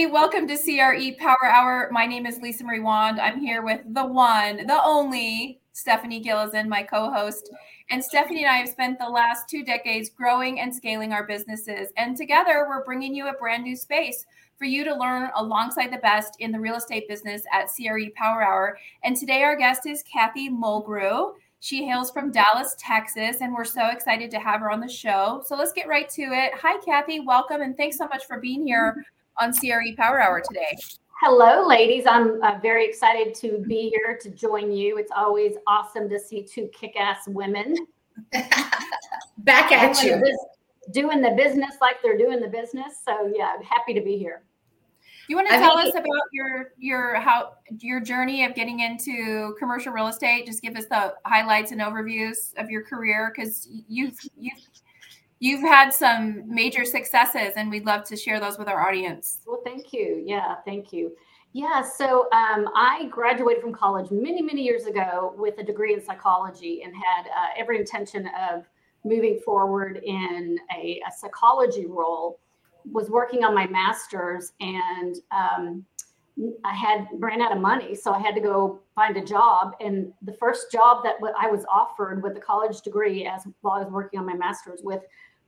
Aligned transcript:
everybody, 0.00 0.14
welcome 0.14 0.48
to 0.48 0.56
CRE 0.56 1.14
Power 1.18 1.44
Hour. 1.44 1.90
My 1.92 2.06
name 2.06 2.24
is 2.24 2.38
Lisa 2.38 2.64
Marie 2.64 2.80
Wand. 2.80 3.20
I'm 3.20 3.38
here 3.38 3.60
with 3.60 3.82
the 3.92 4.06
one, 4.06 4.66
the 4.66 4.82
only 4.82 5.60
Stephanie 5.72 6.24
Gilezan, 6.24 6.68
my 6.68 6.82
co 6.82 7.12
host. 7.12 7.50
And 7.90 8.02
Stephanie 8.02 8.44
and 8.44 8.50
I 8.50 8.56
have 8.58 8.70
spent 8.70 8.98
the 8.98 9.06
last 9.06 9.46
two 9.46 9.62
decades 9.62 10.08
growing 10.08 10.60
and 10.60 10.74
scaling 10.74 11.12
our 11.12 11.26
businesses. 11.26 11.88
And 11.98 12.16
together, 12.16 12.64
we're 12.66 12.84
bringing 12.84 13.14
you 13.14 13.28
a 13.28 13.34
brand 13.34 13.62
new 13.62 13.76
space 13.76 14.24
for 14.56 14.64
you 14.64 14.84
to 14.84 14.94
learn 14.94 15.28
alongside 15.36 15.92
the 15.92 15.98
best 15.98 16.36
in 16.38 16.50
the 16.50 16.60
real 16.60 16.76
estate 16.76 17.06
business 17.06 17.42
at 17.52 17.68
CRE 17.68 18.10
Power 18.16 18.42
Hour. 18.42 18.78
And 19.04 19.14
today, 19.14 19.42
our 19.42 19.56
guest 19.56 19.86
is 19.86 20.02
Kathy 20.04 20.48
Mulgrew. 20.48 21.34
She 21.58 21.84
hails 21.84 22.10
from 22.10 22.32
Dallas, 22.32 22.74
Texas, 22.78 23.42
and 23.42 23.52
we're 23.52 23.64
so 23.66 23.88
excited 23.88 24.30
to 24.30 24.38
have 24.38 24.60
her 24.60 24.70
on 24.70 24.80
the 24.80 24.88
show. 24.88 25.42
So 25.44 25.56
let's 25.56 25.74
get 25.74 25.88
right 25.88 26.08
to 26.08 26.22
it. 26.22 26.52
Hi, 26.54 26.78
Kathy. 26.82 27.20
Welcome, 27.20 27.60
and 27.60 27.76
thanks 27.76 27.98
so 27.98 28.08
much 28.08 28.24
for 28.24 28.40
being 28.40 28.66
here 28.66 28.92
mm-hmm. 28.92 29.00
On 29.38 29.52
CRE 29.52 29.94
Power 29.96 30.20
Hour 30.20 30.42
today. 30.46 30.76
Hello, 31.20 31.66
ladies. 31.66 32.06
I'm 32.06 32.42
uh, 32.42 32.58
very 32.62 32.86
excited 32.88 33.34
to 33.36 33.62
be 33.68 33.90
here 33.90 34.18
to 34.22 34.30
join 34.30 34.72
you. 34.72 34.96
It's 34.96 35.12
always 35.14 35.56
awesome 35.66 36.08
to 36.08 36.18
see 36.18 36.42
two 36.42 36.68
kick 36.72 36.96
ass 36.98 37.28
women 37.28 37.76
back 39.38 39.70
at 39.70 40.00
doing 40.00 40.06
you. 40.06 40.20
The, 40.20 40.38
doing 40.92 41.20
the 41.20 41.32
business 41.32 41.76
like 41.80 41.96
they're 42.02 42.16
doing 42.16 42.40
the 42.40 42.48
business. 42.48 43.02
So, 43.04 43.30
yeah, 43.34 43.52
I'm 43.54 43.62
happy 43.62 43.92
to 43.94 44.00
be 44.00 44.16
here. 44.16 44.42
You 45.28 45.36
want 45.36 45.48
to 45.48 45.54
tell 45.58 45.76
mean, 45.76 45.86
us 45.86 45.94
about 45.94 46.24
your 46.32 46.72
your 46.76 47.20
how 47.20 47.52
your 47.78 48.00
journey 48.00 48.44
of 48.44 48.54
getting 48.56 48.80
into 48.80 49.54
commercial 49.60 49.92
real 49.92 50.08
estate? 50.08 50.44
Just 50.44 50.60
give 50.60 50.74
us 50.74 50.86
the 50.86 51.14
highlights 51.24 51.70
and 51.70 51.80
overviews 51.80 52.52
of 52.56 52.68
your 52.68 52.82
career 52.82 53.32
because 53.32 53.68
you've 53.70 54.18
you've 54.36 54.58
you've 55.40 55.62
had 55.62 55.92
some 55.92 56.44
major 56.46 56.84
successes, 56.84 57.54
and 57.56 57.70
we'd 57.70 57.86
love 57.86 58.04
to 58.04 58.16
share 58.16 58.38
those 58.38 58.58
with 58.58 58.68
our 58.68 58.86
audience. 58.86 59.40
Well, 59.46 59.62
thank 59.64 59.92
you. 59.92 60.22
Yeah, 60.24 60.56
thank 60.64 60.92
you. 60.92 61.12
Yeah, 61.52 61.82
so 61.82 62.28
um, 62.30 62.68
I 62.76 63.08
graduated 63.10 63.60
from 63.60 63.72
college 63.72 64.12
many 64.12 64.40
many 64.40 64.62
years 64.62 64.86
ago 64.86 65.34
with 65.36 65.58
a 65.58 65.64
degree 65.64 65.94
in 65.94 66.00
psychology 66.00 66.82
and 66.84 66.94
had 66.94 67.26
uh, 67.26 67.48
every 67.58 67.78
intention 67.78 68.30
of 68.50 68.64
moving 69.04 69.40
forward 69.44 70.00
in 70.04 70.58
a, 70.76 71.00
a 71.08 71.10
psychology 71.18 71.86
role 71.86 72.38
was 72.92 73.10
working 73.10 73.44
on 73.44 73.54
my 73.54 73.66
master's 73.66 74.52
and 74.60 75.16
um, 75.32 75.84
I 76.64 76.74
had 76.74 77.08
ran 77.18 77.42
out 77.42 77.52
of 77.52 77.58
money, 77.58 77.94
so 77.94 78.12
I 78.12 78.18
had 78.18 78.34
to 78.34 78.40
go 78.40 78.80
find 78.94 79.16
a 79.16 79.24
job. 79.24 79.72
And 79.80 80.12
the 80.22 80.32
first 80.34 80.70
job 80.70 81.02
that 81.04 81.16
I 81.38 81.48
was 81.48 81.64
offered 81.70 82.22
with 82.22 82.36
a 82.36 82.40
college 82.40 82.80
degree, 82.82 83.26
as 83.26 83.46
while 83.60 83.74
I 83.74 83.82
was 83.82 83.92
working 83.92 84.20
on 84.20 84.26
my 84.26 84.34
master's 84.34 84.80
with, 84.82 85.02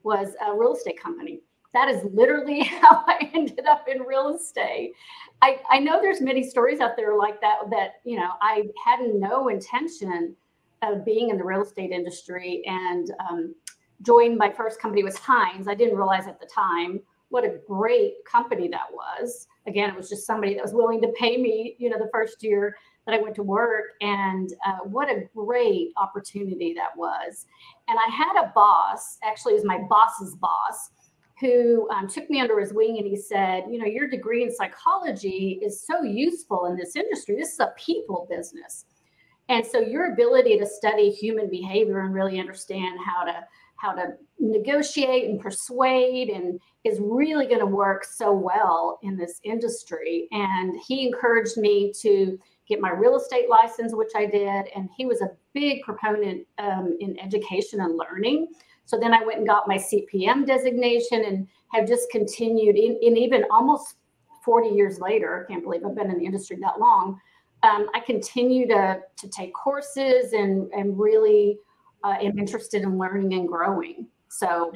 was 0.05 0.35
a 0.47 0.55
real 0.55 0.75
estate 0.75 1.01
company. 1.01 1.41
That 1.75 1.89
is 1.89 2.03
literally 2.13 2.63
how 2.83 3.05
I 3.07 3.31
ended 3.35 3.67
up 3.67 3.87
in 3.89 4.03
real 4.03 4.35
estate. 4.35 4.93
I, 5.41 5.61
I 5.71 5.79
know 5.79 6.01
there's 6.01 6.21
many 6.21 6.49
stories 6.49 6.81
out 6.81 6.97
there 6.97 7.17
like 7.17 7.41
that 7.41 7.59
that 7.71 8.01
you 8.05 8.17
know 8.17 8.33
I 8.41 8.65
had 8.85 9.01
no 9.15 9.49
intention 9.49 10.37
of 10.83 11.05
being 11.05 11.31
in 11.31 11.39
the 11.39 11.45
real 11.45 11.63
estate 11.63 11.91
industry 11.91 12.63
and 12.67 13.13
um, 13.29 13.55
joined 14.03 14.37
my 14.37 14.51
first 14.51 14.81
company 14.81 15.03
was 15.03 15.17
Hines. 15.17 15.69
I 15.69 15.75
didn't 15.75 15.97
realize 15.97 16.27
at 16.27 16.41
the 16.41 16.47
time 16.47 17.01
what 17.29 17.45
a 17.45 17.59
great 17.67 18.15
company 18.27 18.69
that 18.69 18.93
was. 18.93 19.47
Again, 19.67 19.89
it 19.89 19.97
was 19.97 20.09
just 20.09 20.27
somebody 20.27 20.55
that 20.55 20.63
was 20.63 20.75
willing 20.75 21.01
to 21.01 21.09
pay 21.19 21.37
me, 21.37 21.77
you 21.79 21.89
know, 21.89 21.99
the 21.99 22.11
first 22.13 22.43
year 22.43 22.77
that 23.07 23.15
I 23.15 23.21
went 23.21 23.35
to 23.37 23.43
work. 23.43 23.85
And 24.01 24.53
uh, 24.67 24.79
what 24.85 25.09
a 25.09 25.29
great 25.35 25.93
opportunity 25.97 26.75
that 26.75 26.97
was. 26.97 27.47
And 27.89 27.99
I 27.99 28.11
had 28.11 28.41
a 28.43 28.53
boss, 28.55 29.19
actually, 29.25 29.55
is 29.55 29.65
my 29.65 29.79
boss's 29.89 30.37
boss, 30.37 30.91
who 31.41 31.91
um, 31.91 32.07
took 32.07 32.31
me 32.31 32.41
under 32.41 32.61
his 32.61 32.73
wing 32.73 32.99
and 32.99 33.07
he 33.07 33.17
said, 33.17 33.65
You 33.69 33.79
know, 33.79 33.87
your 33.87 34.09
degree 34.09 34.45
in 34.45 34.55
psychology 34.55 35.59
is 35.63 35.85
so 35.85 36.03
useful 36.03 36.67
in 36.67 36.77
this 36.77 36.95
industry. 36.95 37.37
This 37.37 37.55
is 37.55 37.61
a 37.61 37.73
people 37.77 38.29
business. 38.31 38.85
And 39.49 39.67
so 39.67 39.81
your 39.81 40.13
ability 40.13 40.59
to 40.59 40.67
study 40.67 41.11
human 41.11 41.51
behavior 41.51 42.01
and 42.01 42.15
really 42.15 42.39
understand 42.39 42.99
how 43.05 43.25
to 43.25 43.45
how 43.83 43.93
to 43.93 44.13
negotiate 44.39 45.29
and 45.29 45.41
persuade 45.41 46.29
and 46.29 46.61
is 46.85 47.01
really 47.01 47.47
going 47.47 47.59
to 47.59 47.67
work 47.67 48.05
so 48.05 48.31
well 48.33 49.01
in 49.03 49.17
this 49.17 49.41
industry. 49.43 50.29
And 50.31 50.79
he 50.87 51.05
encouraged 51.09 51.57
me 51.57 51.93
to 52.01 52.39
get 52.69 52.81
my 52.81 52.91
real 52.91 53.17
estate 53.17 53.49
license, 53.49 53.95
which 53.95 54.13
I 54.17 54.27
did. 54.27 54.67
And 54.75 54.89
he 54.97 55.07
was 55.07 55.21
a 55.21 55.31
big 55.53 55.83
proponent 55.83 56.47
um, 56.59 56.97
in 57.01 57.19
education 57.19 57.81
and 57.81 57.97
learning. 57.97 58.49
So 58.85 58.99
then 58.99 59.15
I 59.15 59.25
went 59.25 59.39
and 59.39 59.47
got 59.47 59.69
my 59.69 59.77
CPM 59.77 60.47
designation 60.47 61.25
and 61.25 61.49
have 61.73 61.87
just 61.87 62.11
continued 62.11 62.77
in, 62.77 62.99
in 63.03 63.17
even 63.17 63.45
almost 63.51 63.97
40 64.45 64.69
years 64.71 64.99
later. 65.01 65.45
I 65.45 65.53
can't 65.53 65.63
believe 65.63 65.85
I've 65.85 65.95
been 65.95 66.11
in 66.11 66.19
the 66.19 66.25
industry 66.25 66.59
that 66.61 66.81
long. 66.81 67.21
Um, 67.63 67.89
I 67.95 68.01
continue 68.01 68.67
to, 68.69 69.01
to 69.17 69.29
take 69.29 69.55
courses 69.55 70.33
and, 70.33 70.71
and 70.73 70.99
really 70.99 71.59
uh, 72.03 72.17
am 72.21 72.39
interested 72.39 72.83
in 72.83 72.99
learning 72.99 73.35
and 73.35 73.47
growing. 73.47 74.07
So 74.29 74.73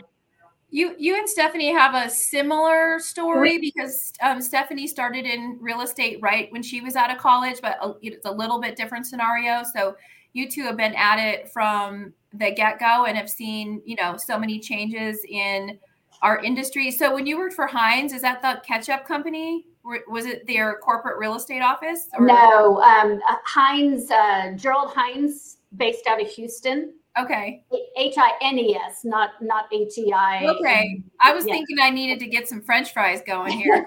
you 0.71 0.95
you 0.99 1.17
and 1.17 1.29
Stephanie 1.29 1.73
have 1.73 1.95
a 1.95 2.11
similar 2.11 2.99
story 2.99 3.59
because 3.59 4.13
um, 4.21 4.41
Stephanie 4.41 4.87
started 4.87 5.25
in 5.25 5.59
real 5.61 5.81
estate 5.81 6.19
right 6.21 6.51
when 6.53 6.63
she 6.63 6.81
was 6.81 6.97
out 6.97 7.11
of 7.11 7.19
college, 7.19 7.61
but 7.63 7.79
it's 8.03 8.27
a 8.27 8.33
little 8.33 8.61
bit 8.61 8.77
different 8.77 9.07
scenario. 9.07 9.63
So 9.75 9.97
you 10.33 10.51
two 10.51 10.65
have 10.65 10.77
been 10.77 10.95
at 10.95 11.19
it 11.19 11.51
from 11.53 12.13
the 12.33 12.51
get 12.51 12.79
go 12.81 13.07
and 13.07 13.17
have 13.17 13.31
seen 13.31 13.81
you 13.85 13.97
know 13.97 14.17
so 14.17 14.39
many 14.39 14.59
changes 14.59 15.25
in 15.29 15.79
our 16.23 16.43
industry. 16.43 16.91
So 16.91 17.15
when 17.15 17.27
you 17.27 17.39
worked 17.39 17.55
for 17.55 17.67
Hines, 17.67 18.13
is 18.13 18.23
that 18.23 18.43
the 18.43 18.61
ketchup 18.67 19.05
company? 19.07 19.67
Was 20.09 20.27
it 20.27 20.47
their 20.49 20.79
corporate 20.79 21.19
real 21.19 21.37
estate 21.37 21.63
office? 21.63 22.09
Or? 22.19 22.27
No, 22.27 22.81
um, 22.81 23.21
Hines, 23.45 24.11
uh, 24.11 24.53
Gerald 24.57 24.93
Hines, 24.93 25.59
based 25.77 26.09
out 26.09 26.21
of 26.21 26.29
Houston. 26.29 26.95
Okay. 27.19 27.63
H 27.97 28.15
I 28.19 28.33
N 28.43 28.59
E 28.59 28.77
S, 28.77 29.05
not 29.05 29.31
not 29.41 29.67
H 29.73 29.97
E 29.97 30.13
I. 30.13 30.45
Okay. 30.47 31.03
I 31.23 31.33
was 31.33 31.47
yeah. 31.47 31.55
thinking 31.55 31.79
I 31.81 31.91
needed 31.91 32.19
to 32.21 32.27
get 32.27 32.47
some 32.47 32.61
French 32.63 32.93
fries 32.93 33.23
going 33.27 33.53
here. 33.59 33.87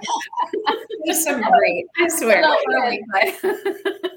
some 1.14 1.42
great. 1.42 1.86
I 1.98 2.08
swear. 2.08 2.44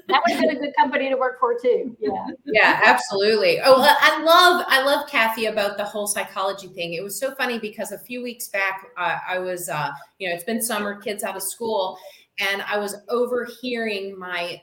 That 0.09 0.21
would 0.27 0.35
have 0.35 0.41
been 0.41 0.57
a 0.57 0.59
good 0.59 0.75
company 0.77 1.09
to 1.09 1.15
work 1.15 1.39
for 1.39 1.57
too. 1.59 1.97
Yeah. 1.99 2.27
Yeah, 2.45 2.81
absolutely. 2.85 3.59
Oh, 3.63 3.77
I 3.79 4.21
love 4.21 4.63
I 4.67 4.83
love 4.83 5.09
Kathy 5.09 5.45
about 5.45 5.77
the 5.77 5.85
whole 5.85 6.05
psychology 6.05 6.67
thing. 6.67 6.93
It 6.93 7.03
was 7.03 7.19
so 7.19 7.33
funny 7.33 7.57
because 7.57 7.91
a 7.91 7.97
few 7.97 8.21
weeks 8.21 8.49
back 8.49 8.85
uh, 8.95 9.17
I 9.27 9.39
was 9.39 9.69
uh, 9.69 9.89
you 10.19 10.29
know, 10.29 10.35
it's 10.35 10.43
been 10.43 10.61
summer, 10.61 11.01
kids 11.01 11.23
out 11.23 11.35
of 11.35 11.41
school, 11.41 11.97
and 12.39 12.61
I 12.63 12.77
was 12.77 12.95
overhearing 13.09 14.17
my 14.19 14.61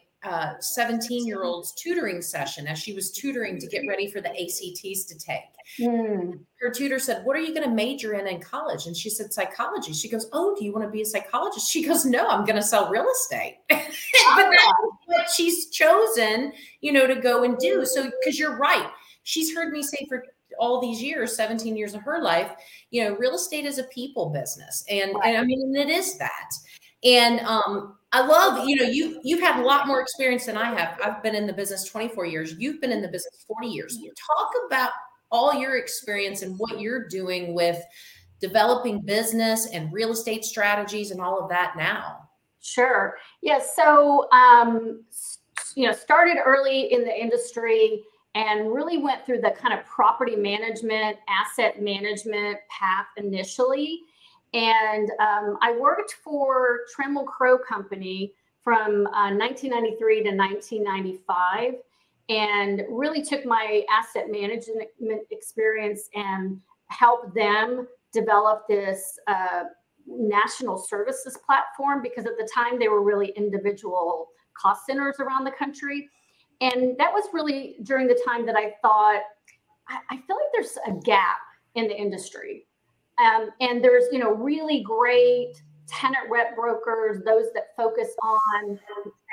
17 0.61 1.27
year 1.27 1.45
old's 1.45 1.73
tutoring 1.73 2.21
session 2.21 2.67
as 2.67 2.79
she 2.79 2.93
was 2.93 3.11
tutoring 3.11 3.59
to 3.59 3.67
get 3.67 3.83
ready 3.89 4.11
for 4.11 4.21
the 4.21 4.31
ACTs 4.31 5.05
to 5.05 5.19
take. 5.19 5.41
Mm. 5.79 6.41
Her 6.61 6.71
tutor 6.71 6.99
said, 6.99 7.25
What 7.25 7.37
are 7.37 7.41
you 7.41 7.55
going 7.55 7.69
to 7.69 7.75
major 7.75 8.15
in 8.15 8.27
in 8.27 8.41
college? 8.41 8.87
And 8.87 8.97
she 8.97 9.09
said, 9.09 9.33
Psychology. 9.33 9.93
She 9.93 10.09
goes, 10.09 10.29
Oh, 10.33 10.55
do 10.59 10.65
you 10.65 10.73
want 10.73 10.85
to 10.85 10.91
be 10.91 11.03
a 11.03 11.07
psychologist? 11.07 11.71
She 11.71 11.85
goes, 11.85 12.05
No, 12.05 12.29
I'm 12.29 12.45
going 12.45 12.57
to 12.57 12.63
sell 12.63 12.91
real 12.91 13.09
estate. 13.11 13.59
but 13.69 13.81
that's 14.37 14.67
what 15.07 15.31
she's 15.31 15.71
chosen, 15.71 16.53
you 16.81 16.93
know, 16.93 17.07
to 17.07 17.17
go 17.17 17.45
and 17.45 17.57
do. 17.59 17.85
So, 17.87 18.11
because 18.21 18.39
you're 18.39 18.57
right. 18.57 18.91
She's 19.23 19.55
heard 19.55 19.73
me 19.73 19.83
say 19.83 20.07
for 20.09 20.25
all 20.59 20.81
these 20.81 21.03
years, 21.03 21.37
17 21.37 21.77
years 21.77 21.95
of 21.95 22.03
her 22.03 22.21
life, 22.21 22.51
you 22.91 23.05
know, 23.05 23.17
real 23.17 23.35
estate 23.35 23.65
is 23.65 23.79
a 23.79 23.85
people 23.85 24.29
business. 24.31 24.85
And, 24.91 25.13
and 25.25 25.37
I 25.39 25.45
mean, 25.45 25.75
it 25.75 25.89
is 25.89 26.19
that. 26.19 26.51
And 27.05 27.41
um, 27.41 27.97
I 28.13 28.27
love, 28.27 28.69
you 28.69 28.77
know, 28.77 28.85
you 28.85 29.21
you've 29.23 29.41
had 29.41 29.61
a 29.61 29.65
lot 29.65 29.87
more 29.87 30.01
experience 30.01 30.47
than 30.47 30.57
I 30.57 30.75
have. 30.75 30.99
I've 31.03 31.23
been 31.23 31.35
in 31.35 31.47
the 31.47 31.53
business 31.53 31.85
24 31.85 32.27
years. 32.27 32.55
You've 32.59 32.81
been 32.81 32.93
in 32.93 33.03
the 33.03 33.09
business 33.09 33.45
40 33.47 33.69
years. 33.69 33.97
You 34.01 34.13
talk 34.37 34.51
about 34.67 34.91
all 35.31 35.55
your 35.55 35.79
experience 35.79 36.43
and 36.43 36.59
what 36.59 36.81
you're 36.81 37.07
doing 37.09 37.55
with 37.55 37.81
developing 38.41 39.01
business 39.03 39.67
and 39.67 39.93
real 39.93 40.11
estate 40.11 40.45
strategies 40.45 41.11
and 41.11 41.21
all 41.21 41.41
of 41.41 41.49
that 41.51 41.77
now. 41.77 42.29
Sure. 42.61 43.17
Yes. 43.43 43.75
Yeah, 43.77 43.85
so, 43.85 44.31
um, 44.33 45.05
you 45.77 45.87
know, 45.87 45.93
started 45.93 46.37
early 46.45 46.93
in 46.93 47.05
the 47.05 47.17
industry 47.17 48.03
and 48.35 48.73
really 48.73 48.99
went 48.99 49.25
through 49.27 49.41
the 49.41 49.51
kind 49.51 49.79
of 49.79 49.85
property 49.87 50.37
management, 50.37 51.17
asset 51.29 51.83
management 51.83 52.59
path 52.69 53.07
initially. 53.17 54.03
And 54.53 55.11
um, 55.21 55.59
I 55.63 55.77
worked 55.79 56.17
for 56.25 56.81
Trammell 56.95 57.27
Crow 57.27 57.59
Company 57.59 58.33
from 58.63 59.07
uh, 59.09 59.33
1993 59.33 60.25
to 60.25 60.37
1995 60.37 61.75
and 62.29 62.83
really 62.91 63.23
took 63.23 63.45
my 63.45 63.85
asset 63.91 64.31
management 64.31 64.89
experience 65.31 66.09
and 66.15 66.61
helped 66.89 67.35
them 67.35 67.87
develop 68.13 68.67
this 68.69 69.19
uh, 69.29 69.65
national 70.07 70.79
services 70.79 71.39
platform 71.47 72.03
because 72.03 72.27
at 72.27 72.37
the 72.39 72.49
time 72.53 72.79
they 72.79 72.89
were 72.89 73.03
really 73.03 73.33
individual 73.37 74.29
cost 74.61 74.87
centers 74.87 75.17
around 75.21 75.45
the 75.45 75.53
country. 75.53 76.09
And 76.61 76.97
that 76.99 77.13
was 77.13 77.25
really 77.33 77.77
during 77.85 78.07
the 78.07 78.21
time 78.27 78.45
that 78.47 78.57
I 78.57 78.75
thought, 78.83 79.23
I, 79.89 79.99
I 80.11 80.17
feel 80.17 80.37
like 80.37 80.53
there's 80.53 80.77
a 80.87 80.93
gap 81.05 81.39
in 81.77 81.87
the 81.87 81.97
industry 81.97 82.67
Um, 83.21 83.51
and 83.61 83.85
there's, 83.85 84.05
you 84.13 84.19
know, 84.19 84.33
really 84.33 84.83
great 84.83 85.55
tenant 85.87 86.31
rep 86.31 86.55
brokers, 86.55 87.23
those 87.25 87.47
that 87.55 87.77
focus 87.77 88.09
on 88.23 88.79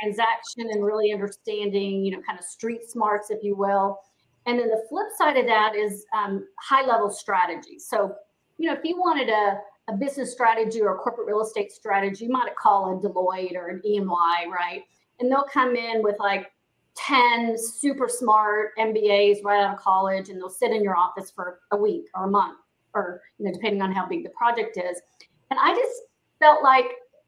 transaction 0.02 0.70
and 0.72 0.84
really 0.84 1.14
understanding, 1.14 2.04
you 2.04 2.12
know, 2.12 2.22
kind 2.28 2.38
of 2.38 2.44
street 2.44 2.90
smarts, 2.90 3.30
if 3.30 3.44
you 3.44 3.56
will. 3.56 4.00
And 4.46 4.60
then 4.60 4.70
the 4.70 4.84
flip 4.90 5.08
side 5.18 5.38
of 5.38 5.46
that 5.46 5.76
is 5.76 6.06
um, 6.18 6.46
high 6.60 6.86
level 6.86 7.10
strategy. 7.10 7.80
So, 7.80 8.16
you 8.58 8.68
know, 8.68 8.74
if 8.74 8.84
you 8.84 8.98
wanted 8.98 9.30
a, 9.30 9.60
a 9.90 9.96
business 9.96 10.32
strategy 10.32 10.82
or 10.82 10.96
a 10.96 10.98
corporate 10.98 11.28
real 11.28 11.42
estate 11.42 11.72
strategy, 11.72 12.26
you 12.26 12.32
might 12.32 12.56
call 12.56 12.98
a 12.98 13.08
Deloitte 13.08 13.56
or 13.56 13.68
an 13.68 13.82
EY, 13.86 14.50
right? 14.50 14.84
And 15.20 15.32
they'll 15.32 15.48
come 15.52 15.76
in 15.76 16.02
with 16.02 16.16
like 16.20 16.52
10 16.96 17.56
super 17.58 18.10
smart 18.10 18.72
MBAs 18.80 19.44
right 19.44 19.64
out 19.64 19.76
of 19.76 19.80
college 19.80 20.30
and 20.30 20.40
they'll 20.40 20.50
sit 20.50 20.72
in 20.72 20.84
your 20.84 20.98
office 20.98 21.32
for 21.32 21.60
a 21.72 21.78
week 21.78 22.06
or 22.16 22.26
a 22.26 22.30
month 22.30 22.58
or 22.98 23.22
you 23.38 23.46
know 23.46 23.52
depending 23.52 23.82
on 23.82 23.92
how 23.92 24.08
big 24.08 24.24
the 24.24 24.30
project 24.32 24.78
is. 24.78 25.02
And 25.50 25.60
I 25.60 25.74
just 25.76 26.02
felt 26.40 26.64
like 26.64 26.86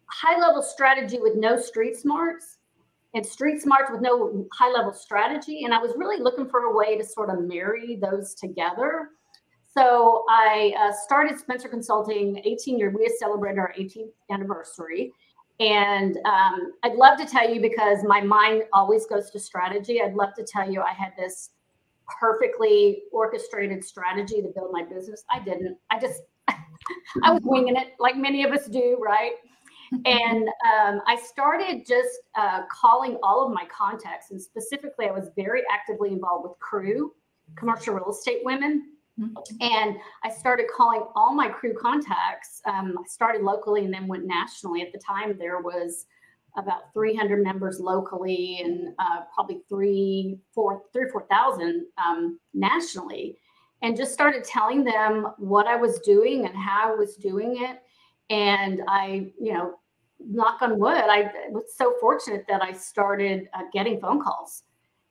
high 0.07 0.39
level 0.39 0.61
strategy 0.61 1.19
with 1.19 1.35
no 1.35 1.59
street 1.59 1.95
smarts 1.95 2.57
and 3.13 3.25
street 3.25 3.61
smarts 3.61 3.89
with 3.91 4.01
no 4.01 4.45
high 4.53 4.71
level 4.71 4.93
strategy 4.93 5.63
and 5.63 5.73
I 5.73 5.79
was 5.79 5.93
really 5.95 6.21
looking 6.21 6.47
for 6.49 6.61
a 6.61 6.75
way 6.75 6.97
to 6.97 7.03
sort 7.03 7.29
of 7.29 7.41
marry 7.41 7.95
those 7.95 8.33
together. 8.33 9.09
So 9.77 10.25
I 10.29 10.73
uh, 10.79 10.91
started 11.05 11.39
Spencer 11.39 11.69
Consulting 11.69 12.41
18 12.43 12.79
years. 12.79 12.93
We 12.95 13.03
had 13.03 13.13
celebrated 13.19 13.59
our 13.59 13.73
18th 13.77 14.11
anniversary 14.31 15.13
and 15.59 16.17
um, 16.25 16.73
I'd 16.83 16.95
love 16.95 17.19
to 17.19 17.25
tell 17.25 17.49
you 17.49 17.61
because 17.61 18.03
my 18.03 18.21
mind 18.21 18.63
always 18.71 19.05
goes 19.05 19.29
to 19.31 19.39
strategy. 19.39 20.01
I'd 20.01 20.13
love 20.13 20.33
to 20.35 20.43
tell 20.43 20.69
you 20.71 20.81
I 20.81 20.93
had 20.93 21.11
this 21.17 21.49
perfectly 22.19 23.03
orchestrated 23.11 23.83
strategy 23.83 24.41
to 24.41 24.49
build 24.49 24.71
my 24.71 24.83
business. 24.83 25.23
I 25.31 25.39
didn't. 25.39 25.77
I 25.91 25.99
just, 25.99 26.21
I 26.47 27.31
was 27.31 27.41
winging 27.43 27.75
it 27.75 27.93
like 27.99 28.15
many 28.15 28.43
of 28.43 28.51
us 28.51 28.67
do, 28.67 28.97
right? 29.01 29.33
And 30.05 30.47
um, 30.47 31.01
I 31.07 31.15
started 31.15 31.83
just 31.83 32.19
uh, 32.37 32.61
calling 32.71 33.17
all 33.23 33.43
of 33.43 33.51
my 33.51 33.65
contacts. 33.75 34.29
And 34.29 34.39
specifically, 34.39 35.07
I 35.07 35.11
was 35.11 35.29
very 35.35 35.63
actively 35.73 36.09
involved 36.11 36.43
with 36.43 36.59
CREW, 36.59 37.09
commercial 37.55 37.95
real 37.95 38.11
estate 38.11 38.41
women 38.43 38.83
and 39.61 39.97
I 40.23 40.29
started 40.29 40.67
calling 40.75 41.03
all 41.15 41.33
my 41.33 41.49
CREW 41.49 41.75
contacts. 41.77 42.61
Um, 42.65 42.95
I 42.97 43.07
started 43.07 43.41
locally 43.41 43.85
and 43.85 43.93
then 43.93 44.07
went 44.07 44.25
nationally. 44.25 44.81
At 44.81 44.91
the 44.91 44.99
time, 44.99 45.37
there 45.37 45.59
was 45.59 46.05
about 46.57 46.93
300 46.93 47.43
members 47.43 47.79
locally 47.79 48.59
and 48.63 48.93
uh, 48.99 49.21
probably 49.33 49.61
three, 49.69 50.39
four, 50.53 50.83
three 50.93 51.05
or 51.05 51.09
4,000 51.11 51.85
um, 52.03 52.39
nationally. 52.53 53.37
And 53.81 53.95
just 53.95 54.13
started 54.13 54.43
telling 54.43 54.83
them 54.83 55.27
what 55.37 55.65
I 55.65 55.75
was 55.75 55.99
doing 55.99 56.45
and 56.45 56.55
how 56.55 56.91
I 56.91 56.95
was 56.95 57.15
doing 57.15 57.63
it. 57.63 57.81
And 58.29 58.81
I, 58.87 59.31
you 59.39 59.53
know, 59.53 59.75
knock 60.19 60.61
on 60.61 60.77
wood, 60.79 60.97
I 60.97 61.31
was 61.49 61.75
so 61.75 61.93
fortunate 62.01 62.45
that 62.49 62.61
I 62.61 62.73
started 62.73 63.47
uh, 63.53 63.63
getting 63.71 64.01
phone 64.01 64.21
calls. 64.21 64.63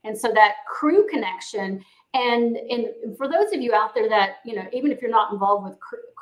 And 0.04 0.16
so 0.16 0.30
that 0.34 0.56
CREW 0.70 1.08
connection 1.08 1.82
and 2.14 2.56
and 2.56 3.16
for 3.16 3.28
those 3.28 3.52
of 3.52 3.60
you 3.60 3.74
out 3.74 3.94
there 3.94 4.08
that 4.08 4.36
you 4.44 4.54
know 4.54 4.64
even 4.72 4.90
if 4.90 5.02
you're 5.02 5.10
not 5.10 5.32
involved 5.32 5.64
with 5.64 5.78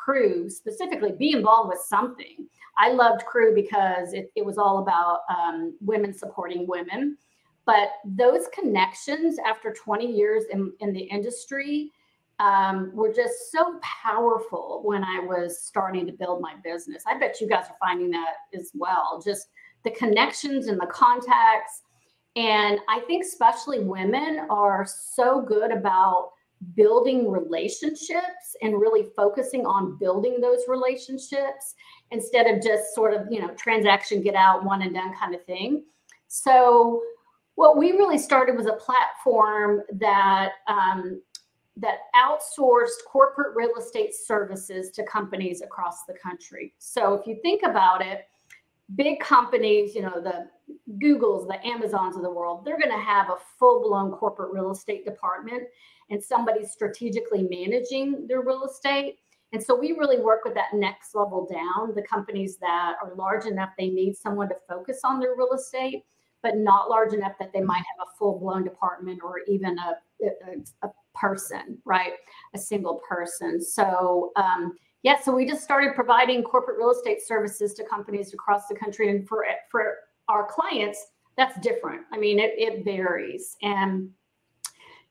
CREW 0.07 0.49
specifically 0.51 1.13
be 1.13 1.33
involved 1.33 1.71
with 1.71 1.81
something. 1.81 2.47
I 2.79 2.93
loved 2.93 3.25
CREW 3.27 3.55
because 3.55 4.13
it, 4.13 4.31
it 4.37 4.45
was 4.45 4.59
all 4.59 4.79
about 4.79 5.21
um, 5.35 5.77
women 5.81 6.13
supporting 6.13 6.67
women. 6.67 7.17
But 7.65 7.89
those 8.05 8.47
connections 8.53 9.39
after 9.45 9.73
20 9.73 10.07
years 10.07 10.45
in, 10.53 10.73
in 10.81 10.93
the 10.93 11.01
industry 11.01 11.91
um, 12.39 12.93
were 12.95 13.13
just 13.13 13.51
so 13.51 13.81
powerful 13.81 14.83
when 14.85 15.03
i 15.03 15.19
was 15.19 15.63
starting 15.63 16.07
to 16.07 16.13
build 16.13 16.41
my 16.41 16.55
business. 16.63 17.03
I 17.07 17.19
bet 17.19 17.41
you 17.41 17.49
guys 17.49 17.65
are 17.71 17.77
finding 17.81 18.11
that 18.11 18.35
as 18.55 18.73
well 18.75 19.23
just 19.25 19.49
the 19.85 19.91
connections 19.93 20.67
and 20.67 20.79
the 20.79 20.87
contacts. 20.87 21.83
And 22.37 22.79
I 22.89 23.01
think 23.07 23.25
especially 23.25 23.81
women 23.81 24.47
are 24.51 24.87
so 24.87 25.41
good 25.41 25.71
about 25.71 26.33
building 26.75 27.31
relationships 27.31 28.57
and 28.63 28.81
really 28.81 29.07
focusing 29.15 29.67
on 29.67 29.99
building 29.99 30.41
those 30.41 30.61
relationships 30.69 31.75
instead 32.11 32.47
of 32.47 32.63
just 32.63 32.95
sort 32.95 33.13
of, 33.13 33.27
you 33.31 33.41
know, 33.41 33.53
transaction 33.55 34.23
get 34.23 34.35
out 34.35 34.65
one 34.65 34.83
and 34.83 34.95
done 34.95 35.13
kind 35.15 35.35
of 35.35 35.45
thing. 35.45 35.85
So 36.29 37.03
what 37.57 37.77
we 37.77 37.93
really 37.93 38.19
started 38.19 38.57
was 38.57 38.67
a 38.67 38.73
platform 38.73 39.83
that 39.95 40.53
um, 40.67 41.21
that 41.79 41.99
outsourced 42.15 43.05
corporate 43.07 43.55
real 43.55 43.75
estate 43.77 44.15
services 44.15 44.91
to 44.93 45.05
companies 45.05 45.61
across 45.61 46.05
the 46.05 46.15
country. 46.15 46.75
So 46.79 47.15
if 47.15 47.27
you 47.27 47.39
think 47.43 47.63
about 47.65 48.01
it, 48.01 48.27
big 48.95 49.21
companies, 49.21 49.95
you 49.95 50.03
know, 50.03 50.21
the 50.21 50.49
Googles, 51.03 51.47
the 51.47 51.65
Amazons 51.67 52.17
of 52.17 52.23
the 52.23 52.31
world, 52.31 52.65
they're 52.65 52.79
going 52.79 52.97
to 52.97 53.05
have 53.05 53.29
a 53.29 53.37
full 53.59 53.83
blown 53.83 54.11
corporate 54.11 54.53
real 54.53 54.71
estate 54.71 55.05
department 55.05 55.65
and 56.11 56.23
somebody 56.23 56.65
strategically 56.65 57.43
managing 57.43 58.27
their 58.27 58.43
real 58.43 58.65
estate. 58.65 59.17
And 59.53 59.63
so 59.63 59.79
we 59.79 59.93
really 59.93 60.21
work 60.21 60.45
with 60.45 60.55
that 60.55 60.75
next 60.75 61.15
level 61.15 61.47
down, 61.51 61.95
the 61.95 62.03
companies 62.03 62.59
that 62.59 62.95
are 63.03 63.15
large 63.15 63.47
enough 63.47 63.71
they 63.79 63.89
need 63.89 64.17
someone 64.17 64.49
to 64.49 64.57
focus 64.69 65.01
on 65.05 65.21
their 65.21 65.35
real 65.37 65.53
estate, 65.53 66.05
but 66.43 66.57
not 66.57 66.91
large 66.91 67.13
enough 67.13 67.33
that 67.39 67.53
they 67.53 67.61
might 67.61 67.77
have 67.77 68.07
a 68.07 68.17
full 68.19 68.39
blown 68.39 68.65
department 68.65 69.21
or 69.23 69.41
even 69.49 69.79
a, 69.79 70.27
a, 70.27 70.87
a, 70.87 70.91
person, 71.15 71.79
right? 71.87 72.13
A 72.55 72.59
single 72.59 73.01
person. 73.09 73.59
So, 73.63 74.33
um, 74.37 74.75
yeah, 75.03 75.19
so 75.19 75.35
we 75.35 75.47
just 75.47 75.65
started 75.65 75.95
providing 75.95 76.43
corporate 76.43 76.77
real 76.77 76.91
estate 76.91 77.21
services 77.25 77.73
to 77.75 77.85
companies 77.85 78.35
across 78.35 78.67
the 78.67 78.75
country. 78.75 79.09
And 79.09 79.27
for, 79.27 79.47
for 79.71 79.95
our 80.29 80.47
clients, 80.47 81.03
that's 81.37 81.59
different. 81.61 82.03
I 82.13 82.19
mean, 82.19 82.39
it, 82.39 82.53
it 82.59 82.85
varies. 82.85 83.57
And 83.63 84.11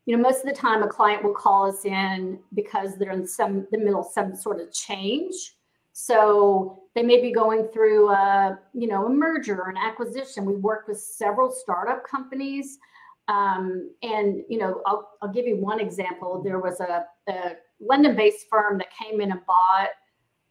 you 0.05 0.15
know, 0.15 0.21
most 0.21 0.39
of 0.39 0.45
the 0.45 0.53
time 0.53 0.83
a 0.83 0.87
client 0.87 1.23
will 1.23 1.33
call 1.33 1.67
us 1.67 1.85
in 1.85 2.39
because 2.53 2.97
they're 2.97 3.11
in 3.11 3.27
some 3.27 3.67
the 3.71 3.77
middle 3.77 4.01
of 4.01 4.07
some 4.11 4.35
sort 4.35 4.61
of 4.61 4.71
change. 4.71 5.55
So 5.93 6.83
they 6.93 7.03
may 7.03 7.21
be 7.21 7.31
going 7.31 7.69
through 7.73 8.09
a, 8.09 8.59
you 8.73 8.87
know, 8.87 9.05
a 9.05 9.09
merger 9.09 9.61
or 9.61 9.69
an 9.69 9.77
acquisition. 9.77 10.45
We 10.45 10.55
work 10.55 10.87
with 10.87 10.99
several 10.99 11.51
startup 11.51 12.05
companies. 12.05 12.77
Um, 13.27 13.91
and 14.03 14.43
you 14.49 14.59
know, 14.59 14.81
I'll, 14.85 15.09
I'll 15.21 15.31
give 15.31 15.47
you 15.47 15.57
one 15.57 15.79
example. 15.79 16.43
There 16.43 16.59
was 16.59 16.79
a, 16.79 17.05
a 17.27 17.53
London-based 17.79 18.45
firm 18.49 18.77
that 18.77 18.87
came 18.91 19.21
in 19.21 19.31
and 19.31 19.41
bought 19.47 19.89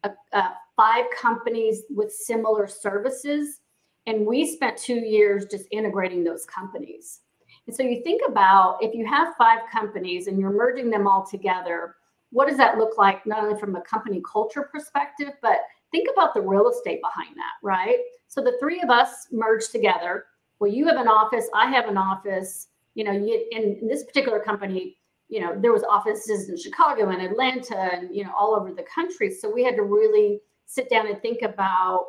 a, 0.02 0.10
a 0.36 0.54
five 0.76 1.04
companies 1.16 1.82
with 1.90 2.10
similar 2.12 2.66
services 2.66 3.60
and 4.06 4.26
we 4.26 4.46
spent 4.46 4.76
two 4.76 4.96
years 4.96 5.46
just 5.46 5.66
integrating 5.70 6.24
those 6.24 6.44
companies. 6.44 7.20
And 7.66 7.74
so 7.74 7.82
you 7.82 8.02
think 8.02 8.22
about 8.28 8.78
if 8.80 8.94
you 8.94 9.06
have 9.06 9.34
five 9.36 9.60
companies 9.72 10.26
and 10.26 10.38
you're 10.38 10.52
merging 10.52 10.90
them 10.90 11.06
all 11.06 11.26
together, 11.26 11.96
what 12.30 12.48
does 12.48 12.56
that 12.58 12.78
look 12.78 12.98
like, 12.98 13.24
not 13.26 13.42
only 13.42 13.58
from 13.58 13.76
a 13.76 13.80
company 13.82 14.20
culture 14.30 14.68
perspective, 14.70 15.30
but 15.40 15.58
think 15.90 16.08
about 16.12 16.34
the 16.34 16.40
real 16.40 16.68
estate 16.68 17.00
behind 17.00 17.36
that, 17.36 17.52
right? 17.62 17.98
So 18.28 18.42
the 18.42 18.56
three 18.60 18.80
of 18.82 18.90
us 18.90 19.28
merged 19.30 19.70
together. 19.70 20.24
Well, 20.58 20.70
you 20.70 20.86
have 20.86 20.96
an 20.96 21.08
office, 21.08 21.48
I 21.54 21.70
have 21.70 21.88
an 21.88 21.96
office. 21.96 22.68
You 22.94 23.04
know, 23.04 23.12
in 23.12 23.88
this 23.88 24.04
particular 24.04 24.38
company, 24.40 24.96
you 25.28 25.40
know, 25.40 25.58
there 25.60 25.72
was 25.72 25.82
offices 25.84 26.48
in 26.48 26.56
Chicago 26.56 27.08
and 27.08 27.22
Atlanta 27.22 27.76
and, 27.92 28.14
you 28.14 28.24
know, 28.24 28.32
all 28.38 28.54
over 28.54 28.72
the 28.72 28.84
country. 28.94 29.30
So 29.30 29.52
we 29.52 29.64
had 29.64 29.74
to 29.76 29.82
really 29.82 30.40
sit 30.66 30.88
down 30.90 31.06
and 31.08 31.20
think 31.20 31.42
about 31.42 32.06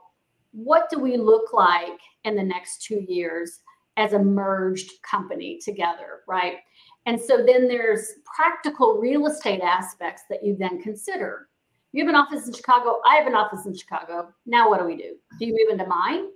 what 0.51 0.89
do 0.89 0.99
we 0.99 1.17
look 1.17 1.53
like 1.53 1.99
in 2.23 2.35
the 2.35 2.43
next 2.43 2.83
two 2.83 3.03
years 3.07 3.59
as 3.97 4.13
a 4.13 4.19
merged 4.19 5.01
company 5.01 5.59
together, 5.63 6.21
right? 6.27 6.57
And 7.05 7.19
so 7.19 7.37
then 7.37 7.67
there's 7.67 8.13
practical 8.25 8.97
real 8.97 9.27
estate 9.27 9.61
aspects 9.61 10.23
that 10.29 10.43
you 10.43 10.55
then 10.57 10.81
consider. 10.81 11.47
You 11.91 12.03
have 12.03 12.09
an 12.09 12.19
office 12.19 12.47
in 12.47 12.53
Chicago. 12.53 12.99
I 13.07 13.15
have 13.15 13.27
an 13.27 13.35
office 13.35 13.65
in 13.65 13.75
Chicago. 13.75 14.33
Now 14.45 14.69
what 14.69 14.79
do 14.79 14.85
we 14.85 14.97
do? 14.97 15.15
Do 15.39 15.45
you 15.45 15.53
move 15.53 15.79
into 15.79 15.87
mine? 15.87 16.27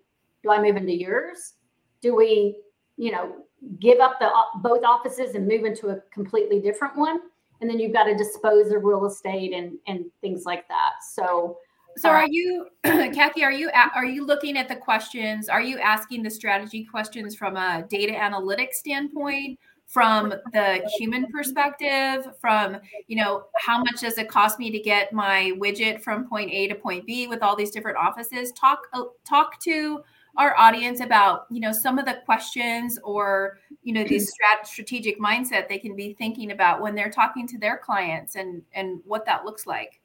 Do 0.43 0.51
I 0.51 0.61
move 0.61 0.77
into 0.77 0.93
yours? 0.93 1.55
Do 2.01 2.15
we, 2.15 2.57
you 2.95 3.11
know, 3.11 3.35
give 3.79 3.99
up 3.99 4.19
the 4.19 4.31
both 4.61 4.83
offices 4.85 5.35
and 5.35 5.45
move 5.47 5.65
into 5.65 5.89
a 5.89 5.99
completely 6.13 6.61
different 6.61 6.95
one? 6.95 7.19
And 7.59 7.69
then 7.69 7.77
you've 7.77 7.91
got 7.91 8.05
to 8.05 8.15
dispose 8.15 8.71
of 8.71 8.85
real 8.85 9.05
estate 9.05 9.51
and 9.53 9.77
and 9.87 10.05
things 10.21 10.45
like 10.45 10.65
that. 10.69 11.03
So 11.13 11.57
so 11.97 12.09
are 12.09 12.27
you, 12.27 12.67
Kathy? 12.83 13.43
Are 13.43 13.51
you 13.51 13.69
are 13.95 14.05
you 14.05 14.25
looking 14.25 14.57
at 14.57 14.67
the 14.67 14.75
questions? 14.75 15.49
Are 15.49 15.61
you 15.61 15.79
asking 15.79 16.23
the 16.23 16.29
strategy 16.29 16.85
questions 16.85 17.35
from 17.35 17.57
a 17.57 17.85
data 17.89 18.13
analytics 18.13 18.73
standpoint? 18.73 19.59
From 19.87 20.29
the 20.53 20.87
human 20.99 21.25
perspective, 21.31 22.27
from 22.39 22.77
you 23.07 23.15
know, 23.15 23.45
how 23.57 23.79
much 23.79 24.01
does 24.01 24.19
it 24.19 24.29
cost 24.29 24.59
me 24.59 24.69
to 24.69 24.77
get 24.77 25.11
my 25.11 25.51
widget 25.57 26.01
from 26.01 26.29
point 26.29 26.51
A 26.51 26.67
to 26.67 26.75
point 26.75 27.07
B 27.07 27.25
with 27.25 27.41
all 27.41 27.55
these 27.55 27.71
different 27.71 27.97
offices? 27.97 28.51
Talk 28.51 28.81
uh, 28.93 29.05
talk 29.27 29.59
to 29.61 30.03
our 30.37 30.57
audience 30.57 31.01
about 31.01 31.45
you 31.49 31.59
know 31.59 31.71
some 31.71 31.97
of 31.97 32.05
the 32.05 32.19
questions 32.25 32.99
or 33.03 33.57
you 33.83 33.93
know 33.93 34.03
these 34.03 34.31
strat- 34.31 34.65
strategic 34.65 35.19
mindset 35.19 35.67
they 35.67 35.79
can 35.79 35.95
be 35.95 36.13
thinking 36.13 36.51
about 36.51 36.81
when 36.81 36.95
they're 36.95 37.09
talking 37.09 37.47
to 37.47 37.57
their 37.57 37.77
clients 37.77 38.35
and 38.35 38.61
and 38.73 39.01
what 39.05 39.25
that 39.25 39.43
looks 39.43 39.65
like 39.65 39.98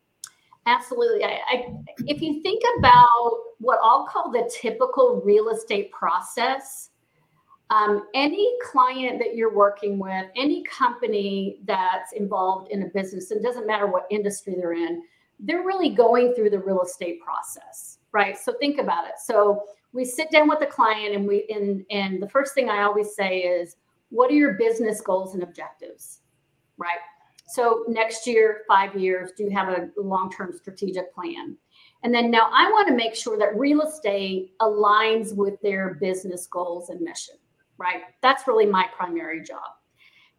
Absolutely. 0.66 1.25
I, 1.25 1.40
I, 1.49 1.66
if 2.06 2.23
you 2.23 2.42
think 2.42 2.62
about 2.78 3.35
what 3.59 3.78
I'll 3.83 4.06
call 4.06 4.30
the 4.30 4.50
typical 4.52 5.21
real 5.25 5.50
estate 5.50 5.92
process, 5.92 6.90
um, 7.71 8.06
any 8.14 8.54
client 8.62 9.18
that 9.18 9.35
you're 9.35 9.54
working 9.54 9.99
with, 9.99 10.26
any 10.37 10.64
company 10.64 11.61
that's 11.64 12.12
involved 12.12 12.71
in 12.71 12.83
a 12.83 12.87
business, 12.87 13.30
it 13.30 13.42
doesn't 13.42 13.66
matter 13.66 13.87
what 13.87 14.06
industry 14.11 14.54
they're 14.56 14.73
in, 14.73 15.02
they're 15.40 15.64
really 15.64 15.90
going 15.90 16.35
through 16.35 16.50
the 16.50 16.59
real 16.59 16.83
estate 16.83 17.21
process, 17.21 17.99
right? 18.12 18.38
So 18.38 18.54
think 18.61 18.78
about 18.78 19.06
it. 19.06 19.14
So 19.23 19.64
we 19.92 20.04
sit 20.04 20.30
down 20.30 20.49
with 20.49 20.61
the 20.61 20.66
client 20.66 21.14
and 21.14 21.26
we 21.26 21.47
and 21.49 21.85
and 21.90 22.23
the 22.23 22.28
first 22.28 22.54
thing 22.54 22.68
I 22.68 22.83
always 22.83 23.14
say 23.14 23.38
is, 23.40 23.76
what 24.11 24.30
are 24.30 24.35
your 24.35 24.54
business 24.54 25.00
goals 25.00 25.35
and 25.35 25.42
objectives, 25.42 26.21
right? 26.76 26.99
So 27.47 27.85
next 27.89 28.27
year, 28.27 28.63
five 28.67 28.95
years, 28.97 29.33
do 29.37 29.45
you 29.45 29.51
have 29.51 29.69
a 29.69 29.91
long-term 29.97 30.53
strategic 30.57 31.15
plan? 31.15 31.57
And 32.03 32.15
then 32.15 32.31
now 32.31 32.51
I 32.53 32.71
want 32.71 32.89
to 32.89 32.95
make 32.95 33.15
sure 33.15 33.39
that 33.39 33.57
real 33.57 33.83
estate 33.83 34.53
aligns 34.61 35.35
with 35.35 35.61
their 35.63 35.95
business 35.95 36.47
goals 36.47 36.91
and 36.91 37.01
mission, 37.01 37.37
right? 37.79 38.03
That's 38.23 38.47
really 38.47 38.67
my 38.67 38.87
primary 38.95 39.43
job. 39.43 39.63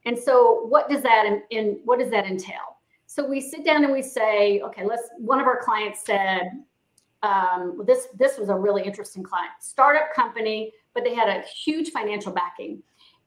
And 0.06 0.18
so 0.18 0.66
what 0.68 0.90
does 0.90 1.02
that 1.02 1.26
in, 1.26 1.42
in 1.50 1.80
what 1.84 2.00
does 2.00 2.12
that 2.12 2.26
entail? 2.26 2.78
So 3.08 3.28
we 3.28 3.42
sit 3.42 3.66
down 3.66 3.84
and 3.84 3.92
we 3.92 4.02
say, 4.02 4.62
okay, 4.62 4.86
let's 4.86 5.10
one 5.18 5.40
of 5.40 5.48
our 5.48 5.62
clients 5.62 6.06
said, 6.06 6.52
um, 7.24 7.82
this 7.88 8.08
this 8.18 8.38
was 8.38 8.50
a 8.50 8.56
really 8.56 8.84
interesting 8.84 9.24
client, 9.24 9.52
startup 9.60 10.14
company, 10.14 10.72
but 10.94 11.04
they 11.04 11.16
had 11.16 11.30
a 11.30 11.42
huge 11.42 11.90
financial 11.90 12.32
backing 12.32 12.84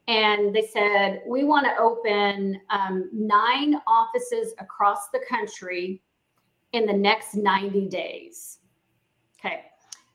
and 0.09 0.55
they 0.55 0.67
said 0.67 1.21
we 1.27 1.45
want 1.45 1.67
to 1.67 1.77
open 1.81 2.59
um, 2.71 3.11
nine 3.13 3.77
offices 3.87 4.55
across 4.59 5.11
the 5.11 5.21
country 5.29 6.03
in 6.73 6.87
the 6.87 6.93
next 6.93 7.35
90 7.35 7.87
days. 7.89 8.59
Okay. 9.39 9.65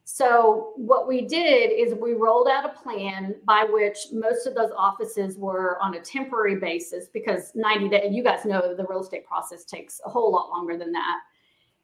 So 0.03 0.73
what 0.75 1.07
we 1.07 1.27
did 1.27 1.71
is 1.71 1.93
we 1.93 2.13
rolled 2.13 2.47
out 2.47 2.65
a 2.65 2.81
plan 2.81 3.35
by 3.45 3.65
which 3.69 3.97
most 4.12 4.45
of 4.47 4.55
those 4.55 4.71
offices 4.75 5.38
were 5.38 5.79
on 5.79 5.95
a 5.95 6.01
temporary 6.01 6.57
basis 6.57 7.07
because 7.13 7.51
90 7.55 7.89
days 7.89 8.13
you 8.13 8.23
guys 8.23 8.45
know 8.45 8.75
the 8.75 8.85
real 8.89 9.01
estate 9.01 9.25
process 9.25 9.63
takes 9.63 10.01
a 10.05 10.09
whole 10.09 10.31
lot 10.31 10.50
longer 10.50 10.77
than 10.77 10.91
that. 10.91 11.19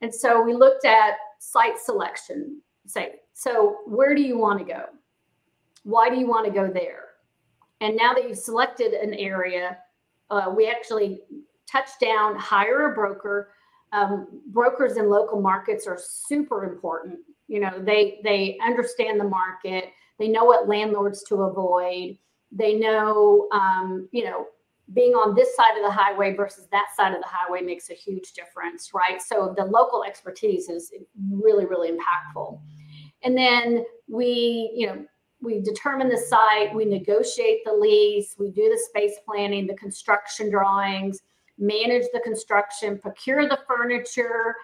And 0.01 0.13
so 0.13 0.41
we 0.41 0.53
looked 0.53 0.85
at 0.85 1.13
site 1.39 1.79
selection. 1.79 2.61
Say 2.87 3.15
so 3.33 3.77
where 3.85 4.15
do 4.15 4.21
you 4.21 4.37
want 4.37 4.59
to 4.59 4.65
go? 4.65 4.85
Why 5.83 6.09
do 6.09 6.15
you 6.17 6.27
want 6.27 6.45
to 6.45 6.51
go 6.51 6.71
there 6.71 7.08
and 7.81 7.95
now 7.95 8.13
that 8.13 8.27
you've 8.27 8.37
selected 8.37 8.93
an 8.93 9.13
area, 9.13 9.77
uh, 10.29 10.53
we 10.55 10.67
actually 10.69 11.21
touch 11.71 11.89
down, 12.01 12.35
hire 12.35 12.91
a 12.91 12.95
broker. 12.95 13.51
Um, 13.91 14.41
brokers 14.47 14.97
in 14.97 15.09
local 15.09 15.41
markets 15.41 15.87
are 15.87 15.99
super 15.99 16.63
important. 16.63 17.19
You 17.47 17.59
know, 17.61 17.71
they 17.79 18.19
they 18.23 18.57
understand 18.63 19.19
the 19.19 19.27
market. 19.27 19.85
They 20.19 20.27
know 20.27 20.45
what 20.45 20.67
landlords 20.67 21.23
to 21.29 21.43
avoid. 21.43 22.17
They 22.51 22.75
know, 22.75 23.47
um, 23.51 24.09
you 24.11 24.25
know, 24.25 24.47
being 24.93 25.13
on 25.13 25.35
this 25.35 25.55
side 25.55 25.77
of 25.77 25.83
the 25.83 25.91
highway 25.91 26.35
versus 26.35 26.67
that 26.71 26.87
side 26.95 27.13
of 27.13 27.21
the 27.21 27.27
highway 27.27 27.61
makes 27.61 27.89
a 27.89 27.93
huge 27.93 28.33
difference, 28.33 28.91
right? 28.93 29.21
So 29.21 29.53
the 29.55 29.65
local 29.65 30.03
expertise 30.03 30.67
is 30.69 30.91
really, 31.31 31.65
really 31.65 31.91
impactful. 31.91 32.59
And 33.23 33.37
then 33.37 33.85
we, 34.07 34.71
you 34.75 34.87
know, 34.87 35.05
we 35.41 35.61
determine 35.61 36.09
the 36.09 36.17
site, 36.17 36.73
we 36.73 36.85
negotiate 36.85 37.63
the 37.65 37.73
lease, 37.73 38.35
we 38.37 38.49
do 38.49 38.69
the 38.69 38.77
space 38.77 39.15
planning, 39.25 39.67
the 39.67 39.75
construction 39.75 40.49
drawings, 40.49 41.21
manage 41.57 42.05
the 42.13 42.19
construction, 42.21 42.97
procure 42.97 43.47
the 43.47 43.59
furniture, 43.67 44.55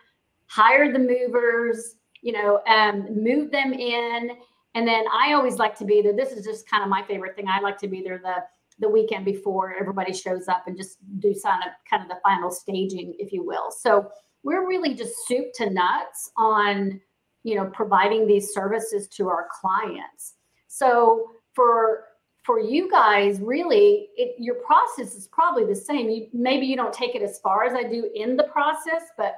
hire 0.47 0.91
the 0.91 0.99
movers, 0.99 1.95
you 2.21 2.33
know, 2.33 2.61
um, 2.67 3.23
move 3.23 3.51
them 3.51 3.73
in. 3.73 4.31
And 4.73 4.87
then 4.87 5.05
I 5.13 5.33
always 5.33 5.57
like 5.57 5.77
to 5.77 5.85
be 5.85 6.01
there. 6.01 6.13
This 6.13 6.31
is 6.31 6.45
just 6.45 6.69
kind 6.69 6.83
of 6.83 6.89
my 6.89 7.03
favorite 7.03 7.35
thing. 7.35 7.47
I 7.47 7.61
like 7.61 7.77
to 7.79 7.87
be 7.87 8.01
there 8.01 8.17
the 8.17 8.43
the 8.79 8.89
weekend 8.89 9.23
before 9.23 9.73
everybody 9.79 10.13
shows 10.13 10.47
up 10.47 10.67
and 10.67 10.75
just 10.75 10.97
do 11.19 11.33
sign 11.33 11.59
up 11.63 11.73
kind 11.89 12.03
of 12.03 12.09
the 12.09 12.19
final 12.21 12.51
staging, 12.51 13.15
if 13.17 13.31
you 13.31 13.41
will. 13.41 13.71
So 13.71 14.11
we're 14.43 14.67
really 14.67 14.93
just 14.93 15.27
soup 15.27 15.53
to 15.55 15.69
nuts 15.69 16.31
on, 16.35 16.99
you 17.43 17.55
know, 17.55 17.65
providing 17.67 18.27
these 18.27 18.53
services 18.53 19.07
to 19.09 19.29
our 19.29 19.47
clients. 19.61 20.34
So 20.75 21.31
for 21.53 22.03
for 22.43 22.59
you 22.59 22.91
guys, 22.91 23.39
really, 23.39 24.09
it, 24.17 24.35
your 24.37 24.55
process 24.55 25.15
is 25.15 25.27
probably 25.29 25.65
the 25.65 25.75
same. 25.75 26.09
You, 26.09 26.27
maybe 26.31 26.67
you 26.67 26.75
don't 26.75 26.93
take 26.93 27.15
it 27.15 27.23
as 27.23 27.39
far 27.39 27.63
as 27.63 27.73
I 27.73 27.83
do 27.83 28.11
in 28.13 28.35
the 28.35 28.43
process, 28.43 29.03
but 29.17 29.37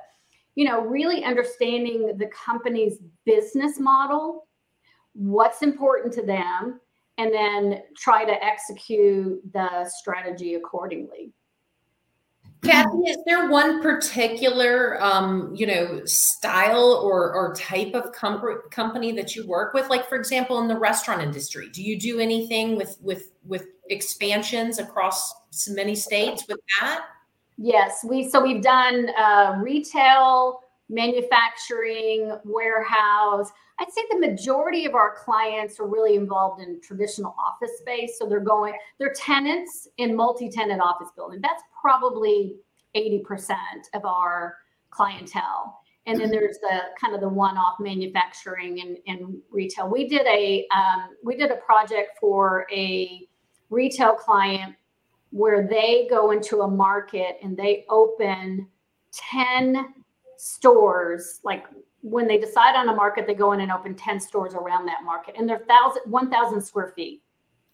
you 0.55 0.65
know, 0.65 0.81
really 0.81 1.23
understanding 1.23 2.17
the 2.17 2.29
company's 2.45 2.97
business 3.25 3.79
model, 3.79 4.47
what's 5.13 5.61
important 5.61 6.11
to 6.15 6.23
them, 6.23 6.81
and 7.19 7.31
then 7.31 7.83
try 7.95 8.25
to 8.25 8.43
execute 8.43 9.39
the 9.53 9.87
strategy 9.87 10.55
accordingly. 10.55 11.31
Kathy, 12.67 12.97
is 13.09 13.17
there 13.25 13.49
one 13.49 13.81
particular, 13.81 15.01
um, 15.01 15.53
you 15.55 15.65
know, 15.65 16.01
style 16.05 17.01
or, 17.03 17.33
or 17.33 17.53
type 17.55 17.93
of 17.93 18.11
com- 18.11 18.61
company 18.71 19.11
that 19.13 19.35
you 19.35 19.47
work 19.47 19.73
with? 19.73 19.89
Like, 19.89 20.07
for 20.09 20.15
example, 20.15 20.59
in 20.59 20.67
the 20.67 20.77
restaurant 20.77 21.21
industry, 21.21 21.69
do 21.69 21.81
you 21.81 21.99
do 21.99 22.19
anything 22.19 22.75
with 22.75 22.97
with 23.01 23.31
with 23.45 23.67
expansions 23.89 24.79
across 24.79 25.33
many 25.69 25.95
states 25.95 26.45
with 26.47 26.59
that? 26.79 27.05
Yes, 27.57 28.05
we 28.07 28.29
so 28.29 28.41
we've 28.41 28.61
done 28.61 29.09
uh, 29.17 29.59
retail, 29.63 30.59
manufacturing, 30.89 32.37
warehouse. 32.45 33.51
I'd 33.79 33.91
say 33.91 34.01
the 34.09 34.19
majority 34.19 34.85
of 34.85 34.95
our 34.95 35.15
clients 35.15 35.79
are 35.79 35.87
really 35.87 36.15
involved 36.15 36.61
in 36.61 36.79
traditional 36.81 37.35
office 37.37 37.77
space. 37.79 38.17
So 38.17 38.27
they're 38.27 38.39
going, 38.39 38.73
they're 38.97 39.13
tenants 39.13 39.87
in 39.97 40.15
multi-tenant 40.15 40.81
office 40.81 41.09
building. 41.15 41.41
That's 41.41 41.63
probably 41.79 42.55
80% 42.95 43.55
of 43.93 44.05
our 44.05 44.55
clientele. 44.89 45.79
And 46.05 46.17
then 46.21 46.31
there's 46.31 46.57
the 46.59 46.79
kind 46.99 47.13
of 47.13 47.19
the 47.19 47.27
one-off 47.27 47.81
manufacturing 47.81 48.79
and, 48.79 48.97
and 49.07 49.37
retail. 49.51 49.89
We 49.89 50.07
did 50.07 50.25
a 50.25 50.65
um, 50.73 51.17
we 51.21 51.35
did 51.35 51.51
a 51.51 51.57
project 51.57 52.17
for 52.17 52.65
a 52.71 53.27
retail 53.69 54.13
client 54.13 54.75
where 55.31 55.67
they 55.67 56.07
go 56.09 56.31
into 56.31 56.61
a 56.61 56.67
market 56.67 57.35
and 57.43 57.57
they 57.57 57.85
open 57.89 58.67
10 59.11 59.93
stores 60.37 61.39
like 61.43 61.65
when 62.01 62.27
they 62.27 62.37
decide 62.37 62.75
on 62.75 62.89
a 62.89 62.95
market, 62.95 63.27
they 63.27 63.33
go 63.33 63.51
in 63.51 63.61
and 63.61 63.71
open 63.71 63.95
10 63.95 64.19
stores 64.19 64.53
around 64.53 64.85
that 64.85 65.03
market 65.03 65.35
and 65.37 65.49
they're 65.49 65.65
thousand, 65.67 66.61
square 66.61 66.93
feet. 66.95 67.21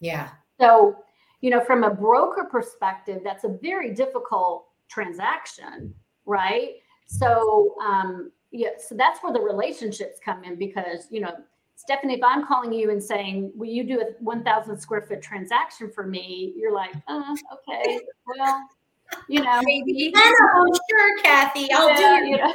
Yeah. 0.00 0.30
So, 0.60 0.96
you 1.40 1.50
know, 1.50 1.60
from 1.60 1.84
a 1.84 1.90
broker 1.90 2.48
perspective, 2.50 3.20
that's 3.22 3.44
a 3.44 3.48
very 3.48 3.94
difficult 3.94 4.66
transaction, 4.88 5.94
right? 6.26 6.76
So, 7.06 7.76
um, 7.84 8.32
yeah, 8.50 8.70
so 8.78 8.94
that's 8.94 9.20
where 9.22 9.32
the 9.32 9.40
relationships 9.40 10.18
come 10.24 10.42
in 10.44 10.56
because, 10.56 11.06
you 11.10 11.20
know, 11.20 11.34
Stephanie, 11.76 12.14
if 12.14 12.22
I'm 12.22 12.46
calling 12.46 12.72
you 12.72 12.90
and 12.90 13.02
saying, 13.02 13.52
will 13.54 13.68
you 13.68 13.84
do 13.84 14.00
a 14.00 14.22
1,000 14.22 14.78
square 14.78 15.02
foot 15.02 15.20
transaction 15.20 15.90
for 15.90 16.06
me? 16.06 16.54
You're 16.56 16.72
like, 16.72 16.94
uh, 17.08 17.34
okay, 17.52 18.00
well, 18.26 18.68
you 19.28 19.42
know, 19.42 19.60
maybe. 19.62 20.12
Oh, 20.16 20.78
sure, 20.90 21.22
Kathy, 21.22 21.68
I'll 21.72 21.88
yeah, 21.88 22.20
do. 22.20 22.26
You 22.26 22.36
know. 22.38 22.54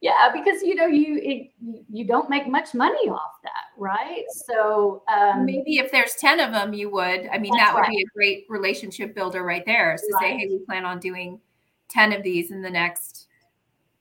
yeah, 0.00 0.30
because 0.32 0.62
you 0.62 0.74
know 0.74 0.86
you 0.86 1.18
it, 1.22 1.50
you 1.90 2.04
don't 2.06 2.28
make 2.30 2.46
much 2.46 2.74
money 2.74 3.08
off 3.08 3.32
that, 3.42 3.64
right? 3.76 4.24
So 4.46 5.02
um, 5.12 5.44
maybe 5.44 5.76
if 5.76 5.90
there's 5.90 6.14
ten 6.14 6.40
of 6.40 6.52
them, 6.52 6.72
you 6.72 6.90
would. 6.90 7.28
I 7.32 7.38
mean, 7.38 7.56
that 7.56 7.74
would 7.74 7.80
right. 7.80 7.90
be 7.90 8.02
a 8.02 8.14
great 8.14 8.46
relationship 8.48 9.14
builder 9.14 9.42
right 9.42 9.64
there. 9.66 9.96
So 9.98 10.06
right. 10.14 10.22
say, 10.22 10.38
hey, 10.38 10.46
we 10.48 10.58
plan 10.66 10.84
on 10.84 10.98
doing 10.98 11.40
ten 11.88 12.12
of 12.12 12.22
these 12.22 12.50
in 12.50 12.62
the 12.62 12.70
next 12.70 13.28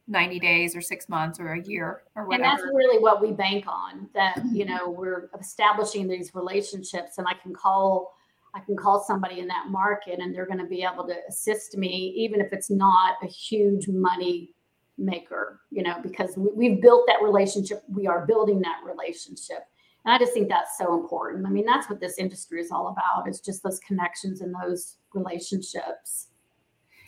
90 0.08 0.40
days 0.40 0.76
or 0.76 0.82
six 0.82 1.08
months 1.08 1.40
or 1.40 1.54
a 1.54 1.62
year 1.62 2.04
or 2.16 2.26
whatever. 2.26 2.44
And 2.44 2.60
that's 2.60 2.64
really 2.74 3.00
what 3.00 3.22
we 3.22 3.32
bank 3.32 3.66
on 3.68 4.10
that, 4.14 4.42
you 4.52 4.66
know, 4.66 4.90
we're 4.90 5.30
establishing 5.40 6.08
these 6.08 6.36
relationships 6.36 7.18
and 7.18 7.28
I 7.28 7.34
can 7.34 7.54
call 7.54 8.14
I 8.54 8.60
can 8.60 8.76
call 8.76 9.04
somebody 9.04 9.40
in 9.40 9.48
that 9.48 9.68
market 9.70 10.20
and 10.20 10.34
they're 10.34 10.46
going 10.46 10.60
to 10.60 10.66
be 10.66 10.84
able 10.84 11.08
to 11.08 11.16
assist 11.30 11.78
me, 11.78 12.14
even 12.18 12.42
if 12.42 12.52
it's 12.52 12.70
not 12.70 13.16
a 13.24 13.28
huge 13.28 13.88
money 13.88 14.54
maker, 14.98 15.62
you 15.72 15.84
know, 15.84 15.98
because 16.04 16.38
we, 16.38 16.70
have 16.70 16.82
built 16.82 17.08
that 17.08 17.22
relationship. 17.22 17.84
We 17.88 18.08
are 18.08 18.26
building 18.26 18.60
that 18.62 18.82
relationship. 18.86 19.66
And 20.06 20.14
I 20.14 20.18
just 20.18 20.34
think 20.34 20.50
that's 20.50 20.78
so 20.78 21.00
important. 21.00 21.46
I 21.46 21.50
mean, 21.50 21.66
that's 21.66 21.90
what 21.90 22.00
this 22.00 22.18
industry 22.18 22.60
is 22.60 22.72
all 22.72 22.90
about. 22.90 23.28
It's 23.28 23.40
just 23.40 23.64
those 23.64 23.80
connections 23.80 24.42
and 24.42 24.54
those 24.54 24.98
relationships. 25.14 26.28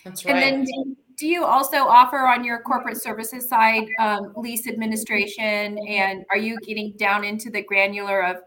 That's 0.04 0.26
right. 0.26 0.36
And 0.36 0.68
then 0.68 0.96
do 1.18 1.28
you 1.28 1.44
also 1.44 1.78
offer 1.78 2.28
on 2.28 2.44
your 2.44 2.60
corporate 2.62 3.02
services 3.02 3.48
side 3.48 3.88
um, 4.00 4.34
lease 4.36 4.68
administration? 4.68 5.78
And 5.88 6.26
are 6.30 6.38
you 6.38 6.58
getting 6.60 6.94
down 6.98 7.24
into 7.24 7.50
the 7.50 7.64
granular 7.64 8.24
of 8.24 8.38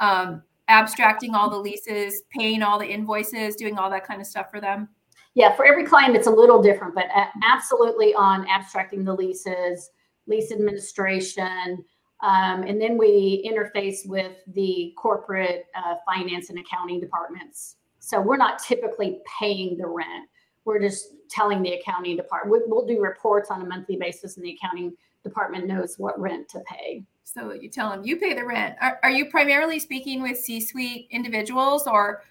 um, 0.00 0.42
abstracting 0.68 1.34
all 1.34 1.50
the 1.50 1.58
leases, 1.58 2.22
paying 2.36 2.62
all 2.62 2.78
the 2.78 2.86
invoices, 2.86 3.56
doing 3.56 3.78
all 3.78 3.90
that 3.90 4.06
kind 4.06 4.20
of 4.20 4.26
stuff 4.26 4.50
for 4.50 4.60
them? 4.60 4.88
yeah, 5.34 5.54
for 5.56 5.64
every 5.64 5.84
client, 5.84 6.14
it's 6.14 6.26
a 6.26 6.30
little 6.30 6.62
different, 6.62 6.94
but 6.94 7.06
absolutely 7.42 8.14
on 8.14 8.46
abstracting 8.48 9.04
the 9.04 9.14
leases, 9.14 9.90
lease 10.26 10.52
administration. 10.52 11.82
Um, 12.22 12.62
and 12.62 12.80
then 12.80 12.98
we 12.98 13.48
interface 13.50 14.06
with 14.06 14.32
the 14.48 14.92
corporate 14.96 15.64
uh, 15.74 15.94
finance 16.06 16.50
and 16.50 16.58
accounting 16.58 17.00
departments. 17.00 17.76
So 17.98 18.20
we're 18.20 18.36
not 18.36 18.62
typically 18.62 19.20
paying 19.38 19.78
the 19.78 19.86
rent. 19.86 20.28
We're 20.64 20.80
just 20.80 21.08
telling 21.30 21.62
the 21.62 21.72
accounting 21.72 22.16
department. 22.16 22.64
We'll 22.68 22.86
do 22.86 23.00
reports 23.00 23.50
on 23.50 23.62
a 23.62 23.64
monthly 23.64 23.96
basis, 23.96 24.36
and 24.36 24.44
the 24.44 24.52
accounting 24.52 24.92
department 25.24 25.66
knows 25.66 25.94
what 25.98 26.20
rent 26.20 26.48
to 26.50 26.60
pay. 26.60 27.04
So 27.24 27.52
you 27.52 27.68
tell 27.68 27.90
them 27.90 28.04
you 28.04 28.16
pay 28.16 28.34
the 28.34 28.44
rent. 28.44 28.76
Are, 28.80 28.98
are 29.02 29.10
you 29.10 29.26
primarily 29.30 29.78
speaking 29.78 30.22
with 30.22 30.38
C-suite 30.38 31.08
individuals, 31.10 31.86
or 31.86 32.22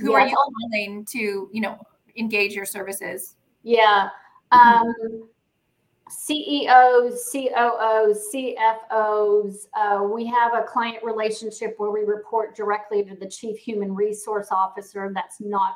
who 0.00 0.12
are 0.12 0.26
you 0.26 0.36
willing 0.70 1.04
to, 1.12 1.48
you 1.52 1.60
know, 1.60 1.78
engage 2.16 2.52
your 2.52 2.66
services? 2.66 3.36
Yeah. 3.62 4.10
Um, 4.52 4.94
CEOs, 6.08 7.30
COOs, 7.32 8.28
CFOs. 8.32 9.66
Uh, 9.74 10.04
we 10.04 10.24
have 10.26 10.54
a 10.54 10.62
client 10.62 11.02
relationship 11.02 11.74
where 11.78 11.90
we 11.90 12.00
report 12.00 12.54
directly 12.54 13.02
to 13.04 13.16
the 13.16 13.26
chief 13.26 13.58
human 13.58 13.94
resource 13.94 14.48
officer. 14.50 15.10
That's 15.12 15.40
not 15.40 15.74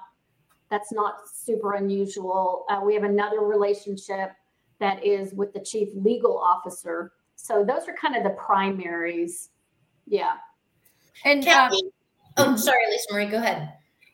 that's 0.70 0.92
not 0.92 1.16
super 1.28 1.74
unusual. 1.74 2.64
Uh, 2.70 2.80
we 2.84 2.94
have 2.94 3.02
another 3.02 3.40
relationship 3.40 4.30
that 4.78 5.04
is 5.04 5.34
with 5.34 5.52
the 5.52 5.58
chief 5.58 5.88
legal 5.96 6.38
officer. 6.38 7.12
So 7.50 7.64
those 7.64 7.88
are 7.88 7.94
kind 8.00 8.14
of 8.14 8.22
the 8.22 8.30
primaries. 8.30 9.48
Yeah. 10.06 10.34
And 11.24 11.42
Kathy, 11.42 11.82
um, 12.36 12.54
oh, 12.54 12.56
sorry, 12.56 12.78
Lisa 12.88 13.12
Marie, 13.12 13.26
go 13.26 13.38
ahead. 13.38 13.72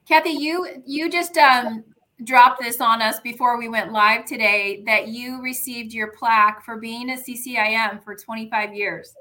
Kathy, 0.09 0.31
you 0.31 0.83
you 0.87 1.11
just 1.11 1.37
um, 1.37 1.85
dropped 2.25 2.63
this 2.63 2.81
on 2.81 3.03
us 3.03 3.21
before 3.21 3.59
we 3.59 3.69
went 3.69 3.93
live 3.93 4.25
today 4.25 4.83
that 4.87 5.09
you 5.09 5.43
received 5.43 5.93
your 5.93 6.13
plaque 6.13 6.65
for 6.65 6.79
being 6.79 7.11
a 7.11 7.17
CCIM 7.17 8.03
for 8.03 8.17
25 8.17 8.75
years. 8.75 9.13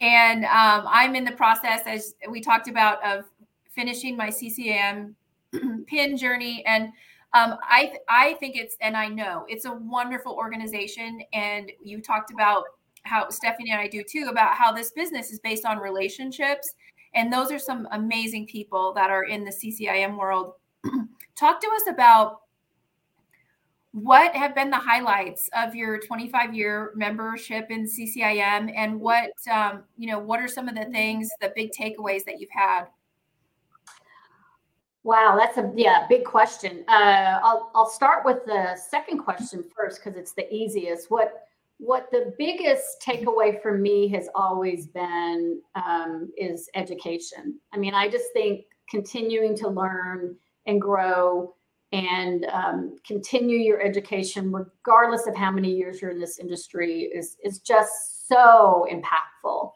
And 0.00 0.46
um, 0.46 0.86
I'm 0.88 1.14
in 1.14 1.24
the 1.24 1.32
process, 1.32 1.82
as 1.86 2.14
we 2.30 2.40
talked 2.40 2.68
about, 2.68 3.04
of 3.04 3.26
finishing 3.68 4.16
my 4.16 4.28
CCIM 4.28 5.12
pin 5.86 6.16
journey. 6.16 6.64
And 6.66 6.84
um, 7.34 7.58
I, 7.62 7.96
I 8.08 8.32
think 8.34 8.56
it's, 8.56 8.76
and 8.80 8.96
I 8.96 9.08
know 9.08 9.44
it's 9.46 9.66
a 9.66 9.72
wonderful 9.72 10.32
organization. 10.32 11.20
And 11.34 11.70
you 11.84 12.00
talked 12.00 12.30
about 12.32 12.64
how 13.04 13.28
Stephanie 13.30 13.70
and 13.70 13.80
I 13.80 13.88
do 13.88 14.02
too, 14.02 14.28
about 14.30 14.54
how 14.54 14.72
this 14.72 14.92
business 14.92 15.30
is 15.30 15.40
based 15.40 15.64
on 15.64 15.78
relationships. 15.78 16.74
And 17.14 17.32
those 17.32 17.50
are 17.50 17.58
some 17.58 17.86
amazing 17.92 18.46
people 18.46 18.92
that 18.94 19.10
are 19.10 19.24
in 19.24 19.44
the 19.44 19.50
CCIM 19.50 20.18
world. 20.18 20.54
Talk 21.36 21.60
to 21.60 21.68
us 21.68 21.82
about 21.88 22.42
what 23.92 24.34
have 24.34 24.54
been 24.54 24.70
the 24.70 24.76
highlights 24.76 25.50
of 25.54 25.74
your 25.74 25.98
25 25.98 26.54
year 26.54 26.92
membership 26.94 27.70
in 27.70 27.84
CCIM 27.84 28.72
and 28.74 28.98
what 28.98 29.30
um, 29.52 29.82
you 29.98 30.10
know 30.10 30.18
what 30.18 30.40
are 30.40 30.48
some 30.48 30.68
of 30.68 30.74
the 30.74 30.86
things 30.86 31.28
the 31.40 31.52
big 31.54 31.70
takeaways 31.78 32.24
that 32.24 32.40
you've 32.40 32.50
had? 32.50 32.84
Wow 35.04 35.36
that's 35.38 35.58
a 35.58 35.70
yeah 35.76 36.06
big 36.08 36.24
question. 36.24 36.84
Uh, 36.88 37.38
I'll, 37.42 37.70
I'll 37.74 37.90
start 37.90 38.24
with 38.24 38.44
the 38.46 38.76
second 38.76 39.18
question 39.18 39.62
first 39.76 40.02
because 40.02 40.18
it's 40.18 40.32
the 40.32 40.52
easiest. 40.52 41.10
What 41.10 41.48
what 41.84 42.08
the 42.12 42.32
biggest 42.38 43.02
takeaway 43.04 43.60
for 43.60 43.76
me 43.76 44.06
has 44.08 44.28
always 44.36 44.86
been 44.86 45.60
um, 45.74 46.30
is 46.36 46.68
education 46.74 47.58
i 47.74 47.76
mean 47.76 47.94
i 47.94 48.08
just 48.08 48.26
think 48.32 48.64
continuing 48.88 49.56
to 49.56 49.68
learn 49.68 50.36
and 50.66 50.80
grow 50.80 51.54
and 51.92 52.46
um, 52.46 52.96
continue 53.06 53.58
your 53.58 53.82
education, 53.82 54.50
regardless 54.50 55.26
of 55.26 55.36
how 55.36 55.50
many 55.50 55.70
years 55.70 56.00
you're 56.00 56.10
in 56.10 56.18
this 56.18 56.38
industry, 56.38 57.02
is, 57.14 57.36
is 57.44 57.58
just 57.58 58.26
so 58.28 58.86
impactful. 58.90 59.72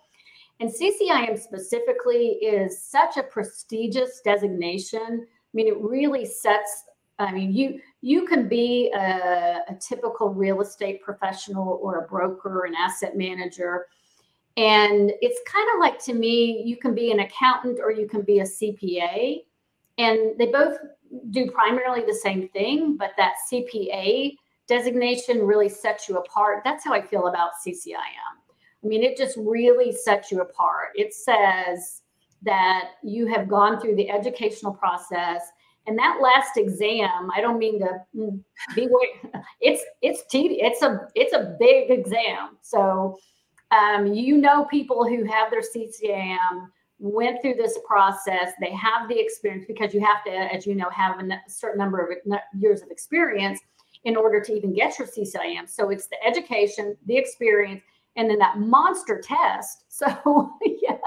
And 0.58 0.70
CCIM 0.70 1.38
specifically 1.38 2.38
is 2.42 2.82
such 2.82 3.18
a 3.18 3.22
prestigious 3.22 4.22
designation. 4.24 5.26
I 5.26 5.52
mean, 5.52 5.68
it 5.68 5.78
really 5.78 6.24
sets. 6.24 6.84
I 7.18 7.32
mean, 7.32 7.52
you 7.52 7.80
you 8.02 8.26
can 8.26 8.48
be 8.48 8.90
a, 8.94 9.60
a 9.68 9.74
typical 9.80 10.34
real 10.34 10.60
estate 10.60 11.02
professional 11.02 11.78
or 11.82 12.04
a 12.04 12.08
broker, 12.08 12.64
an 12.64 12.74
asset 12.74 13.16
manager, 13.16 13.86
and 14.56 15.12
it's 15.20 15.40
kind 15.50 15.68
of 15.74 15.80
like 15.80 16.02
to 16.04 16.14
me, 16.14 16.62
you 16.64 16.76
can 16.76 16.94
be 16.94 17.12
an 17.12 17.20
accountant 17.20 17.78
or 17.82 17.90
you 17.90 18.08
can 18.08 18.22
be 18.22 18.40
a 18.40 18.44
CPA 18.44 19.42
and 19.98 20.38
they 20.38 20.46
both 20.46 20.78
do 21.30 21.50
primarily 21.50 22.04
the 22.06 22.14
same 22.14 22.48
thing, 22.48 22.96
but 22.96 23.12
that 23.16 23.34
CPA 23.50 24.34
designation 24.66 25.46
really 25.46 25.68
sets 25.68 26.08
you 26.08 26.16
apart. 26.16 26.62
That's 26.64 26.84
how 26.84 26.92
I 26.92 27.00
feel 27.00 27.28
about 27.28 27.52
CCIM. 27.64 27.96
I 27.96 28.86
mean, 28.86 29.02
it 29.02 29.16
just 29.16 29.36
really 29.36 29.92
sets 29.92 30.30
you 30.30 30.40
apart. 30.40 30.88
It 30.94 31.14
says 31.14 32.02
that 32.42 32.92
you 33.02 33.26
have 33.26 33.48
gone 33.48 33.80
through 33.80 33.96
the 33.96 34.10
educational 34.10 34.72
process 34.72 35.42
and 35.86 35.98
that 35.98 36.18
last 36.20 36.56
exam 36.56 37.30
i 37.34 37.40
don't 37.40 37.58
mean 37.58 37.78
to 37.78 37.88
mm, 38.16 38.40
be 38.74 38.88
it's 39.60 39.82
it's 40.02 40.24
tedious 40.30 40.60
it's 40.62 40.82
a 40.82 41.08
it's 41.14 41.32
a 41.34 41.56
big 41.58 41.90
exam 41.90 42.56
so 42.62 43.16
um, 43.70 44.06
you 44.06 44.36
know 44.36 44.64
people 44.66 45.06
who 45.06 45.24
have 45.24 45.50
their 45.50 45.60
CCIM 45.60 46.68
went 46.98 47.42
through 47.42 47.54
this 47.54 47.78
process. 47.86 48.52
They 48.60 48.72
have 48.72 49.08
the 49.08 49.18
experience 49.18 49.64
because 49.66 49.92
you 49.92 50.00
have 50.00 50.24
to, 50.24 50.30
as 50.30 50.66
you 50.66 50.74
know, 50.74 50.88
have 50.90 51.18
a 51.18 51.38
certain 51.48 51.78
number 51.78 52.00
of 52.00 52.38
years 52.58 52.82
of 52.82 52.90
experience 52.90 53.60
in 54.04 54.16
order 54.16 54.40
to 54.40 54.52
even 54.54 54.72
get 54.72 54.98
your 54.98 55.08
CCIM 55.08 55.68
So 55.68 55.90
it's 55.90 56.06
the 56.06 56.16
education, 56.24 56.96
the 57.06 57.16
experience, 57.16 57.82
and 58.14 58.30
then 58.30 58.38
that 58.38 58.58
monster 58.58 59.20
test. 59.20 59.84
So 59.96 60.52
yeah, 60.82 60.98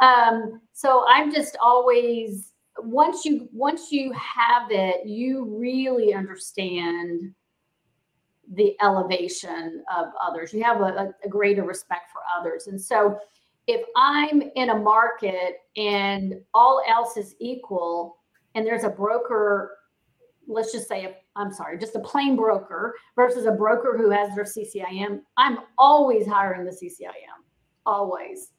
um, 0.00 0.60
so 0.74 1.06
I'm 1.08 1.32
just 1.32 1.56
always 1.62 2.51
once 2.78 3.24
you 3.24 3.48
once 3.52 3.92
you 3.92 4.12
have 4.12 4.70
it, 4.70 5.06
you 5.06 5.44
really 5.44 6.14
understand 6.14 7.34
the 8.54 8.74
elevation 8.82 9.82
of 9.94 10.06
others. 10.20 10.52
You 10.52 10.62
have 10.64 10.80
a, 10.80 11.14
a 11.24 11.28
greater 11.28 11.64
respect 11.64 12.10
for 12.12 12.20
others, 12.38 12.66
and 12.66 12.80
so 12.80 13.18
if 13.66 13.84
I'm 13.96 14.42
in 14.56 14.70
a 14.70 14.76
market 14.76 15.58
and 15.76 16.34
all 16.52 16.82
else 16.88 17.16
is 17.16 17.34
equal, 17.38 18.18
and 18.54 18.66
there's 18.66 18.84
a 18.84 18.88
broker, 18.88 19.78
let's 20.48 20.72
just 20.72 20.88
say, 20.88 21.18
I'm 21.36 21.52
sorry, 21.52 21.78
just 21.78 21.94
a 21.94 22.00
plain 22.00 22.36
broker 22.36 22.94
versus 23.16 23.46
a 23.46 23.52
broker 23.52 23.96
who 23.96 24.10
has 24.10 24.34
their 24.34 24.44
CCIM, 24.44 25.20
I'm 25.36 25.58
always 25.78 26.26
hiring 26.26 26.64
the 26.64 26.72
CCIM, 26.72 27.12
always. 27.86 28.50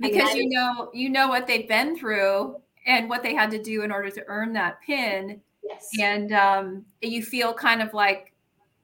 Because 0.00 0.34
you 0.34 0.48
know, 0.48 0.90
you 0.92 1.08
know 1.08 1.28
what 1.28 1.46
they've 1.46 1.68
been 1.68 1.96
through 1.96 2.56
and 2.86 3.08
what 3.08 3.22
they 3.22 3.34
had 3.34 3.50
to 3.50 3.62
do 3.62 3.82
in 3.82 3.92
order 3.92 4.10
to 4.10 4.24
earn 4.26 4.52
that 4.54 4.80
pin. 4.82 5.40
Yes. 5.62 5.88
And 6.00 6.32
um, 6.32 6.84
you 7.00 7.22
feel 7.22 7.54
kind 7.54 7.82
of 7.82 7.94
like 7.94 8.32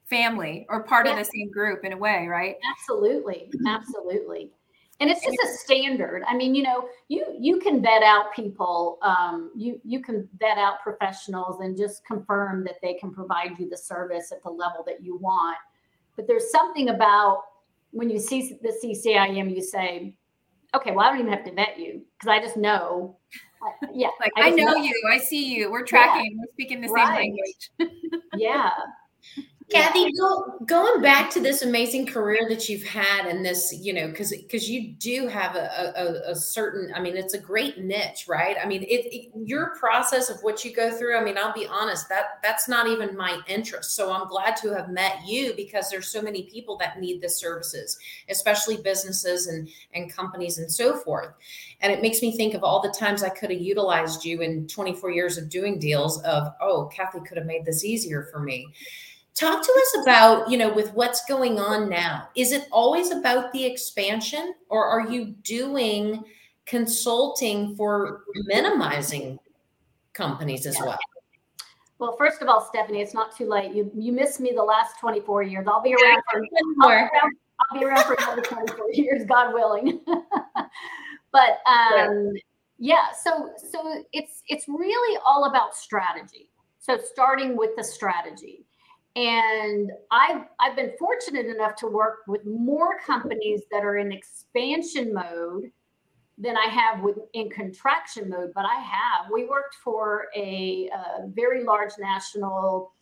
family 0.07 0.67
or 0.69 0.83
part 0.83 1.07
yeah. 1.07 1.13
of 1.13 1.19
the 1.19 1.25
same 1.25 1.51
group 1.51 1.85
in 1.85 1.93
a 1.93 1.97
way, 1.97 2.27
right? 2.27 2.57
Absolutely. 2.71 3.51
Absolutely 3.67 4.51
and 5.01 5.11
it's 5.11 5.25
just 5.25 5.39
a 5.43 5.59
standard 5.59 6.23
i 6.29 6.37
mean 6.37 6.55
you 6.55 6.63
know 6.63 6.89
you 7.09 7.25
you 7.39 7.59
can 7.59 7.81
vet 7.83 8.03
out 8.03 8.33
people 8.35 8.99
um, 9.03 9.51
you 9.55 9.81
you 9.85 10.01
can 10.01 10.29
vet 10.39 10.59
out 10.59 10.81
professionals 10.83 11.61
and 11.61 11.77
just 11.77 12.05
confirm 12.05 12.65
that 12.65 12.77
they 12.83 12.95
can 12.95 13.13
provide 13.13 13.59
you 13.59 13.69
the 13.69 13.77
service 13.77 14.33
at 14.33 14.43
the 14.43 14.51
level 14.51 14.83
that 14.87 15.03
you 15.03 15.17
want 15.17 15.57
but 16.17 16.27
there's 16.27 16.51
something 16.51 16.89
about 16.89 17.43
when 17.91 18.11
you 18.11 18.19
see 18.19 18.59
the 18.63 18.73
ccim 18.85 19.55
you 19.55 19.63
say 19.63 20.15
okay 20.75 20.91
well 20.91 21.07
i 21.07 21.11
don't 21.11 21.21
even 21.21 21.33
have 21.33 21.45
to 21.45 21.53
vet 21.53 21.79
you 21.79 22.03
because 22.19 22.29
i 22.29 22.41
just 22.41 22.57
know 22.57 23.17
yeah 23.93 24.09
like 24.21 24.33
i, 24.37 24.49
I 24.49 24.51
know, 24.51 24.77
you 24.77 24.93
i 25.11 25.19
see 25.19 25.55
you 25.55 25.71
we're 25.71 25.85
tracking 25.85 26.33
yeah. 26.33 26.39
we're 26.41 26.53
speaking 26.53 26.81
the 26.81 26.89
right. 26.89 27.17
same 27.17 27.37
language 27.37 28.15
yeah 28.37 28.71
Kathy, 29.71 30.11
go, 30.13 30.59
going 30.65 31.03
back 31.03 31.31
to 31.31 31.41
this 31.41 31.61
amazing 31.61 32.07
career 32.07 32.47
that 32.49 32.71
you've 32.71 32.85
had 32.85 33.27
and 33.27 33.45
this, 33.45 33.75
you 33.79 33.93
know, 33.93 34.09
because 34.09 34.31
because 34.31 34.69
you 34.69 34.93
do 34.93 35.27
have 35.29 35.57
a, 35.57 35.93
a, 35.95 36.31
a, 36.31 36.35
certain, 36.35 36.91
I 36.95 37.01
mean, 37.01 37.17
it's 37.19 37.35
a 37.35 37.39
great 37.39 37.79
niche, 37.79 38.25
right? 38.27 38.57
I 38.63 38.67
mean, 38.67 38.83
it, 38.85 39.07
it, 39.13 39.31
your 39.45 39.77
process 39.77 40.31
of 40.31 40.41
what 40.41 40.65
you 40.65 40.75
go 40.75 40.91
through. 40.91 41.19
I 41.19 41.25
mean, 41.25 41.37
I'll 41.37 41.53
be 41.53 41.67
honest, 41.67 42.09
that 42.09 42.41
that's 42.43 42.67
not 42.67 42.87
even 42.87 43.15
my 43.15 43.41
interest. 43.47 43.95
So 43.95 44.11
I'm 44.11 44.27
glad 44.29 44.57
to 44.59 44.75
have 44.75 44.89
met 44.89 45.19
you 45.27 45.53
because 45.55 45.91
there's 45.91 46.09
so 46.09 46.23
many 46.23 46.45
people 46.45 46.79
that 46.79 46.99
need 46.99 47.21
the 47.21 47.29
services, 47.29 47.99
especially 48.31 48.79
businesses 48.79 49.49
and 49.49 49.69
and 49.93 50.11
companies 50.11 50.57
and 50.59 50.73
so 50.73 50.97
forth. 50.97 51.35
And 51.83 51.93
it 51.93 52.01
makes 52.01 52.23
me 52.23 52.35
think 52.35 52.55
of 52.55 52.65
all 52.65 52.81
the 52.81 52.95
times 52.99 53.23
I 53.23 53.29
could 53.29 53.51
have 53.51 53.61
utilized 53.61 54.25
you 54.25 54.41
in 54.41 54.67
24 54.67 55.11
years 55.11 55.37
of 55.37 55.51
doing 55.51 55.79
deals. 55.79 56.23
Of 56.23 56.55
oh, 56.63 56.87
Kathy 56.87 57.21
could 57.21 57.37
have 57.37 57.47
made 57.47 57.67
this 57.67 57.85
easier 57.85 58.29
for 58.33 58.41
me 58.41 58.73
talk 59.39 59.63
to 59.63 59.73
us 59.73 60.03
about 60.03 60.51
you 60.51 60.59
know 60.59 60.73
with 60.73 60.93
what's 60.95 61.25
going 61.27 61.59
on 61.59 61.89
now 61.89 62.29
is 62.35 62.53
it 62.53 62.67
always 62.73 63.11
about 63.11 63.53
the 63.53 63.65
expansion 63.65 64.55
or 64.69 64.85
are 64.85 65.09
you 65.09 65.27
doing 65.43 66.25
consulting 66.67 67.75
for 67.77 68.25
minimizing 68.47 69.39
companies 70.13 70.67
as 70.67 70.77
well 70.81 70.99
Well, 71.99 72.17
first 72.17 72.43
of 72.43 72.49
all, 72.49 72.61
Stephanie, 72.61 73.01
it's 73.01 73.15
not 73.15 73.37
too 73.37 73.49
late. 73.49 73.75
You 73.75 73.91
you 73.95 74.13
missed 74.13 74.39
me 74.39 74.53
the 74.55 74.63
last 74.63 75.01
24 75.01 75.43
years. 75.43 75.67
I'll 75.67 75.83
be 75.83 75.95
around 75.95 76.23
for 76.31 76.41
I'll 76.83 76.89
be 76.89 76.95
around, 76.95 77.37
I'll 77.61 77.79
be 77.81 77.85
around 77.85 78.05
for 78.05 78.15
another 78.15 78.43
24 78.43 78.93
years, 78.93 79.25
God 79.27 79.53
willing. 79.53 80.01
but 81.33 81.59
um, 81.67 82.33
yeah, 82.79 83.07
so 83.21 83.51
so 83.71 84.05
it's 84.13 84.43
it's 84.47 84.69
really 84.69 85.19
all 85.27 85.47
about 85.47 85.75
strategy. 85.75 86.51
So 86.79 86.99
starting 86.99 87.57
with 87.57 87.71
the 87.77 87.83
strategy. 87.83 88.65
And 89.19 89.91
I've, 90.13 90.43
I've 90.61 90.77
been 90.77 90.93
fortunate 90.97 91.47
enough 91.47 91.75
to 91.77 91.89
work 91.89 92.19
with 92.29 92.47
more 92.47 93.01
companies 93.05 93.63
that 93.73 93.85
are 93.85 93.97
in 93.97 94.13
expansion 94.13 95.13
mode 95.13 95.73
than 96.39 96.57
I 96.57 96.67
have 96.71 97.03
with 97.03 97.17
in 97.35 97.51
contraction 97.51 98.31
mode. 98.31 98.53
But 98.55 98.65
I 98.65 98.77
have. 98.77 99.29
We 99.33 99.47
worked 99.47 99.75
for 99.83 100.27
a, 100.37 100.89
a 100.95 101.27
very 101.35 101.65
large 101.65 101.91
national 101.99 102.93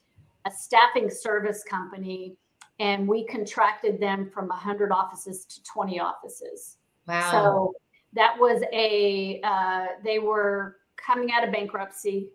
a 0.46 0.50
staffing 0.50 1.11
service 1.11 1.62
company, 1.64 2.37
and 2.79 3.07
we 3.07 3.26
contracted 3.26 4.00
them 4.00 4.31
from 4.33 4.48
100 4.48 4.92
offices 4.92 5.44
to 5.44 5.62
20 5.64 6.00
offices. 6.00 6.79
Wow. 7.07 7.31
So 7.31 7.74
that 8.14 8.37
was 8.38 8.62
a 8.72 9.40
uh, 9.44 9.87
they 10.02 10.18
were 10.18 10.76
coming 10.96 11.31
out 11.33 11.44
of 11.44 11.52
bankruptcy. 11.52 12.31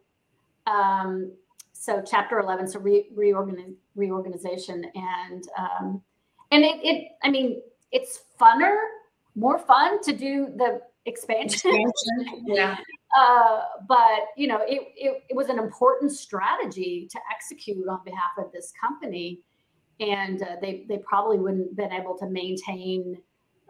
Um, 0.67 1.31
so 1.81 2.03
chapter 2.05 2.39
11 2.39 2.67
so 2.67 2.79
re- 2.79 3.09
reorganiz- 3.15 3.75
reorganization 3.95 4.85
and 4.93 5.43
um, 5.57 6.01
and 6.51 6.63
it, 6.63 6.79
it 6.83 7.11
i 7.23 7.29
mean 7.29 7.61
it's 7.91 8.21
funner 8.39 8.77
more 9.35 9.57
fun 9.57 10.01
to 10.03 10.13
do 10.13 10.47
the 10.57 10.81
expansion, 11.05 11.71
Expansion, 11.73 12.45
yeah. 12.45 12.77
uh, 13.19 13.61
but 13.87 14.27
you 14.37 14.47
know 14.47 14.59
it, 14.67 14.81
it, 14.95 15.23
it 15.29 15.35
was 15.35 15.49
an 15.49 15.59
important 15.59 16.11
strategy 16.11 17.07
to 17.11 17.19
execute 17.33 17.87
on 17.87 17.99
behalf 18.03 18.31
of 18.37 18.51
this 18.51 18.73
company. 18.81 19.39
And 19.99 20.41
uh, 20.41 20.55
they 20.61 20.85
they 20.89 20.97
probably 20.97 21.37
wouldn't 21.37 21.67
have 21.67 21.77
been 21.77 21.91
able 21.91 22.17
to 22.17 22.27
maintain 22.27 23.17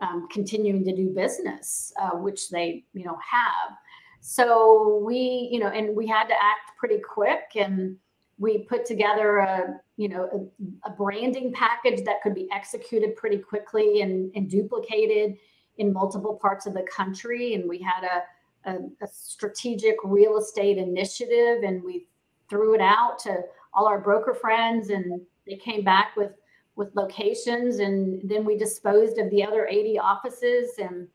um, 0.02 0.28
continuing 0.32 0.84
to 0.86 0.96
do 0.96 1.10
business 1.10 1.94
uh, 2.02 2.12
which 2.12 2.50
they 2.50 2.86
you 2.94 3.04
know 3.06 3.18
have 3.30 3.78
so 4.22 5.02
we 5.06 5.50
you 5.52 5.60
know 5.60 5.68
and 5.68 5.96
we 5.96 6.08
had 6.08 6.28
to 6.28 6.34
act 6.34 6.78
pretty 6.78 7.00
quick 7.00 7.52
and 7.56 7.98
we 8.38 8.60
put 8.60 8.86
together 8.86 9.40
a 9.40 9.80
you 9.98 10.08
know 10.08 10.50
a, 10.86 10.90
a 10.90 10.94
branding 10.94 11.52
package 11.54 12.04
that 12.06 12.22
could 12.22 12.34
be 12.34 12.48
executed 12.52 13.16
pretty 13.16 13.38
quickly 13.38 14.02
and, 14.02 14.32
and 14.36 14.50
duplicated 14.50 15.38
in 15.78 15.92
multiple 15.92 16.36
parts 16.36 16.66
of 16.66 16.74
the 16.74 16.84
country. 16.84 17.56
And 17.56 17.68
we 17.68 17.82
had 17.82 18.04
a, 18.04 18.70
a, 18.72 18.76
a 19.04 19.08
strategic 19.12 19.96
real 20.04 20.38
estate 20.38 20.78
initiative 20.78 21.64
and 21.64 21.84
we 21.84 22.08
threw 22.50 22.76
it 22.76 22.82
out 22.82 23.20
to 23.20 23.42
all 23.74 23.88
our 23.88 24.00
broker 24.00 24.34
friends 24.34 24.90
and 24.90 25.22
they 25.48 25.56
came 25.56 25.84
back 25.84 26.16
with 26.16 26.32
with 26.76 26.96
locations. 26.96 27.80
And 27.80 28.22
then 28.24 28.46
we 28.46 28.58
disposed 28.58 29.18
of 29.18 29.30
the 29.30 29.44
other 29.44 29.68
80 29.68 30.00
offices 30.00 30.72
and 30.78 31.08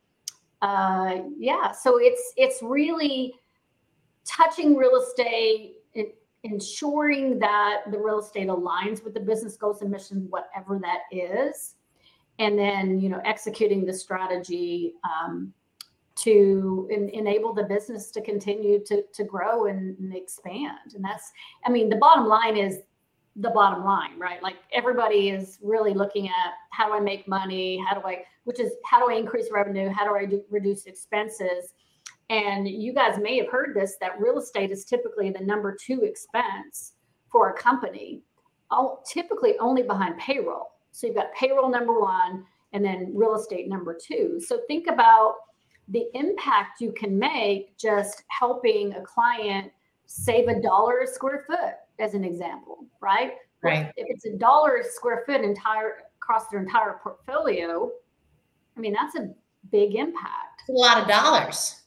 uh, 0.62 1.18
yeah 1.38 1.72
so 1.72 1.98
it's 1.98 2.32
it's 2.36 2.62
really 2.62 3.34
touching 4.24 4.76
real 4.76 4.96
estate 4.96 5.76
ensuring 6.46 7.38
that 7.38 7.82
the 7.90 7.98
real 7.98 8.20
estate 8.20 8.48
aligns 8.48 9.04
with 9.04 9.14
the 9.14 9.20
business 9.20 9.56
goals 9.56 9.82
and 9.82 9.90
mission 9.90 10.26
whatever 10.30 10.78
that 10.78 11.00
is. 11.10 11.74
And 12.38 12.58
then 12.58 13.00
you 13.00 13.08
know 13.08 13.20
executing 13.24 13.84
the 13.84 13.92
strategy 13.92 14.94
um, 15.04 15.52
to 16.16 16.88
enable 16.90 17.52
the 17.52 17.64
business 17.64 18.10
to 18.10 18.22
continue 18.22 18.82
to, 18.84 19.02
to 19.12 19.24
grow 19.24 19.66
and, 19.66 19.98
and 19.98 20.14
expand. 20.14 20.94
And 20.94 21.04
that's 21.04 21.32
i 21.64 21.70
mean 21.70 21.88
the 21.88 21.96
bottom 21.96 22.26
line 22.26 22.56
is 22.56 22.80
the 23.38 23.50
bottom 23.50 23.84
line 23.84 24.18
right? 24.18 24.42
Like 24.42 24.56
everybody 24.72 25.30
is 25.30 25.58
really 25.62 25.92
looking 25.92 26.28
at 26.28 26.54
how 26.70 26.86
do 26.88 26.94
i 26.94 27.00
make 27.00 27.28
money? 27.28 27.82
How 27.86 27.98
do 27.98 28.06
i 28.06 28.22
which 28.44 28.60
is 28.60 28.72
how 28.84 29.04
do 29.04 29.12
i 29.12 29.18
increase 29.18 29.48
revenue? 29.52 29.90
How 29.90 30.04
do 30.04 30.14
i 30.14 30.24
do, 30.24 30.42
reduce 30.50 30.86
expenses? 30.86 31.74
And 32.28 32.66
you 32.66 32.92
guys 32.92 33.18
may 33.18 33.36
have 33.38 33.48
heard 33.48 33.74
this 33.74 33.96
that 34.00 34.18
real 34.20 34.38
estate 34.38 34.70
is 34.70 34.84
typically 34.84 35.30
the 35.30 35.44
number 35.44 35.76
two 35.80 36.02
expense 36.02 36.94
for 37.30 37.50
a 37.50 37.54
company 37.54 38.22
all, 38.70 39.04
typically 39.06 39.58
only 39.58 39.82
behind 39.82 40.18
payroll. 40.18 40.70
So 40.92 41.06
you've 41.06 41.16
got 41.16 41.32
payroll 41.34 41.70
number 41.70 42.00
one 42.00 42.44
and 42.72 42.84
then 42.84 43.12
real 43.14 43.36
estate 43.36 43.68
number 43.68 43.96
two. 43.96 44.40
So 44.44 44.60
think 44.66 44.86
about 44.88 45.34
the 45.88 46.06
impact 46.14 46.80
you 46.80 46.92
can 46.92 47.18
make 47.18 47.78
just 47.78 48.24
helping 48.28 48.92
a 48.94 49.02
client 49.02 49.70
save 50.06 50.48
a 50.48 50.60
dollar 50.60 51.00
a 51.00 51.06
square 51.06 51.44
foot, 51.46 51.74
as 51.98 52.14
an 52.14 52.24
example, 52.24 52.86
right? 53.00 53.32
Right. 53.62 53.92
If 53.96 54.06
it's 54.08 54.26
a 54.26 54.36
dollar 54.36 54.76
a 54.76 54.84
square 54.84 55.22
foot 55.26 55.40
entire 55.40 56.04
across 56.20 56.48
their 56.48 56.60
entire 56.60 56.98
portfolio, 57.02 57.90
I 58.76 58.80
mean 58.80 58.92
that's 58.92 59.16
a 59.16 59.30
big 59.70 59.94
impact. 59.94 60.62
a 60.68 60.72
lot 60.72 61.00
of 61.00 61.08
dollars. 61.08 61.82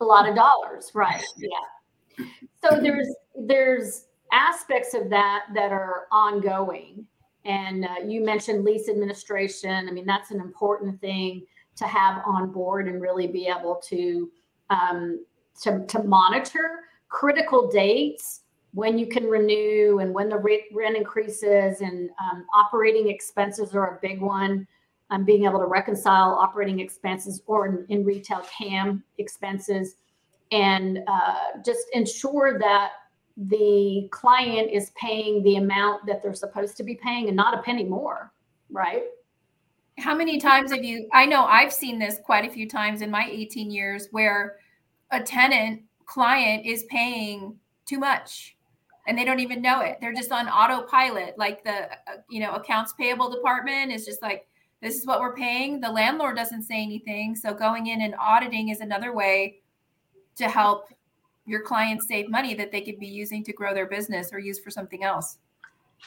A 0.00 0.04
lot 0.04 0.28
of 0.28 0.34
dollars, 0.34 0.90
right? 0.94 1.22
Yeah. 1.36 2.26
So 2.64 2.80
there's 2.80 3.14
there's 3.38 4.06
aspects 4.32 4.94
of 4.94 5.10
that 5.10 5.44
that 5.54 5.70
are 5.70 6.06
ongoing 6.10 7.06
and 7.46 7.84
uh, 7.84 7.94
you 8.04 8.24
mentioned 8.24 8.64
lease 8.64 8.88
administration. 8.88 9.88
I 9.88 9.92
mean, 9.92 10.04
that's 10.04 10.32
an 10.32 10.40
important 10.40 11.00
thing 11.00 11.46
to 11.76 11.84
have 11.84 12.22
on 12.26 12.50
board 12.50 12.88
and 12.88 13.00
really 13.00 13.28
be 13.28 13.46
able 13.46 13.80
to 13.88 14.30
um, 14.70 15.24
to, 15.62 15.84
to 15.86 16.02
monitor 16.02 16.80
critical 17.08 17.68
dates 17.70 18.40
when 18.76 18.98
you 18.98 19.06
can 19.06 19.24
renew 19.24 20.00
and 20.00 20.12
when 20.12 20.28
the 20.28 20.36
rent 20.36 20.96
increases 20.98 21.80
and 21.80 22.10
um, 22.20 22.44
operating 22.54 23.08
expenses 23.08 23.74
are 23.74 23.96
a 23.96 23.98
big 24.02 24.20
one. 24.20 24.68
Um, 25.08 25.24
being 25.24 25.44
able 25.44 25.60
to 25.60 25.66
reconcile 25.66 26.32
operating 26.32 26.80
expenses 26.80 27.40
or 27.46 27.66
in, 27.66 27.86
in 27.88 28.04
retail 28.04 28.40
CAM 28.40 29.04
expenses 29.18 29.94
and 30.50 30.98
uh, 31.06 31.60
just 31.64 31.86
ensure 31.94 32.58
that 32.58 32.90
the 33.36 34.08
client 34.10 34.70
is 34.70 34.90
paying 35.00 35.42
the 35.44 35.56
amount 35.56 36.04
that 36.06 36.22
they're 36.22 36.34
supposed 36.34 36.76
to 36.76 36.82
be 36.82 36.96
paying 36.96 37.28
and 37.28 37.36
not 37.36 37.56
a 37.56 37.62
penny 37.62 37.84
more, 37.84 38.32
right? 38.68 39.04
How 39.96 40.14
many 40.14 40.38
times 40.38 40.72
have 40.72 40.84
you? 40.84 41.08
I 41.14 41.24
know 41.24 41.44
I've 41.44 41.72
seen 41.72 42.00
this 42.00 42.18
quite 42.22 42.44
a 42.44 42.52
few 42.52 42.68
times 42.68 43.00
in 43.00 43.10
my 43.10 43.26
18 43.30 43.70
years 43.70 44.08
where 44.10 44.56
a 45.12 45.22
tenant 45.22 45.82
client 46.04 46.66
is 46.66 46.84
paying 46.90 47.56
too 47.86 48.00
much 48.00 48.55
and 49.06 49.16
they 49.16 49.24
don't 49.24 49.40
even 49.40 49.62
know 49.62 49.80
it. 49.80 49.98
They're 50.00 50.14
just 50.14 50.32
on 50.32 50.48
autopilot. 50.48 51.38
Like 51.38 51.64
the 51.64 51.92
uh, 51.92 52.18
you 52.28 52.40
know 52.40 52.52
accounts 52.52 52.92
payable 52.92 53.30
department 53.30 53.92
is 53.92 54.04
just 54.04 54.22
like 54.22 54.46
this 54.82 54.96
is 54.96 55.06
what 55.06 55.20
we're 55.20 55.34
paying. 55.34 55.80
The 55.80 55.90
landlord 55.90 56.36
doesn't 56.36 56.62
say 56.62 56.82
anything. 56.82 57.34
So 57.34 57.54
going 57.54 57.86
in 57.86 58.02
and 58.02 58.14
auditing 58.20 58.68
is 58.68 58.80
another 58.80 59.14
way 59.14 59.60
to 60.36 60.48
help 60.48 60.88
your 61.46 61.62
clients 61.62 62.06
save 62.08 62.28
money 62.28 62.54
that 62.54 62.70
they 62.72 62.80
could 62.82 62.98
be 62.98 63.06
using 63.06 63.42
to 63.44 63.52
grow 63.52 63.72
their 63.72 63.86
business 63.86 64.32
or 64.32 64.38
use 64.38 64.58
for 64.58 64.70
something 64.70 65.02
else. 65.02 65.38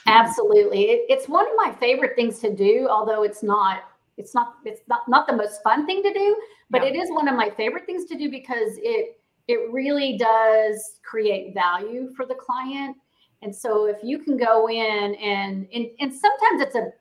Absolutely. 0.06 0.84
It, 0.84 1.06
it's 1.10 1.28
one 1.28 1.48
of 1.48 1.54
my 1.56 1.74
favorite 1.80 2.16
things 2.16 2.40
to 2.40 2.54
do, 2.54 2.88
although 2.90 3.24
it's 3.24 3.42
not 3.42 3.84
it's 4.18 4.36
not 4.36 4.56
it's 4.66 4.82
not, 4.88 5.08
not 5.08 5.28
the 5.28 5.36
most 5.36 5.64
fun 5.64 5.86
thing 5.86 6.04
to 6.04 6.14
do, 6.14 6.36
but 6.70 6.84
it 6.84 6.96
is 6.96 7.10
one 7.10 7.28
of 7.28 7.36
my 7.36 7.50
favorite 7.50 7.86
things 7.86 8.06
to 8.06 8.18
do 8.18 8.30
because 8.30 8.78
it 8.78 9.19
it 9.50 9.72
really 9.72 10.16
does 10.16 11.00
create 11.04 11.56
value 11.56 12.12
for 12.16 12.28
the 12.28 12.36
client. 12.36 12.96
And 13.42 13.54
so 13.54 13.88
if 13.88 13.98
you 14.04 14.20
can 14.20 14.38
go 14.38 14.70
in 14.70 15.16
and 15.16 15.68
and, 15.74 15.88
and 16.00 16.14
sometimes 16.14 16.62
it's 16.62 16.76
a 16.76 16.92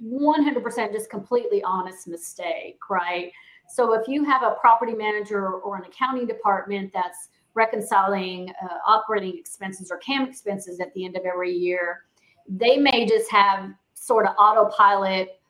100% 0.00 0.92
just 0.92 1.10
completely 1.10 1.60
honest 1.64 2.06
mistake, 2.06 2.78
right? 2.88 3.32
So 3.68 3.94
if 3.94 4.06
you 4.06 4.22
have 4.24 4.44
a 4.44 4.52
property 4.60 4.94
manager 4.94 5.54
or 5.54 5.76
an 5.76 5.82
accounting 5.84 6.26
department 6.26 6.92
that's 6.94 7.30
reconciling 7.54 8.52
uh, 8.62 8.76
operating 8.86 9.36
expenses 9.36 9.90
or 9.90 9.96
CAM 9.96 10.28
expenses 10.28 10.78
at 10.78 10.94
the 10.94 11.04
end 11.04 11.16
of 11.16 11.24
every 11.24 11.52
year, 11.52 12.04
they 12.46 12.76
may 12.76 13.06
just 13.06 13.28
have 13.32 13.70
sort 13.94 14.24
of 14.24 14.36
autopilot 14.38 15.40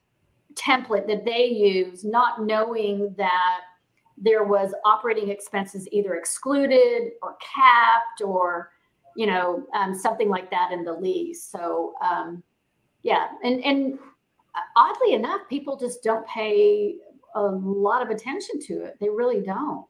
template 0.54 1.06
that 1.08 1.26
they 1.26 1.44
use, 1.44 2.04
not 2.04 2.42
knowing 2.42 3.14
that 3.18 3.60
there 4.20 4.44
was 4.44 4.74
operating 4.84 5.30
expenses 5.30 5.88
either 5.92 6.14
excluded 6.16 7.12
or 7.22 7.36
capped 7.54 8.22
or 8.24 8.70
you 9.16 9.26
know 9.26 9.64
um, 9.74 9.94
something 9.94 10.28
like 10.28 10.50
that 10.50 10.72
in 10.72 10.84
the 10.84 10.92
lease. 10.92 11.44
So 11.44 11.94
um, 12.02 12.42
yeah, 13.02 13.28
and 13.42 13.64
and 13.64 13.98
oddly 14.76 15.14
enough, 15.14 15.42
people 15.48 15.76
just 15.76 16.02
don't 16.02 16.26
pay 16.26 16.96
a 17.34 17.42
lot 17.42 18.02
of 18.02 18.10
attention 18.10 18.60
to 18.60 18.84
it. 18.84 18.96
They 19.00 19.08
really 19.08 19.40
don't 19.40 19.86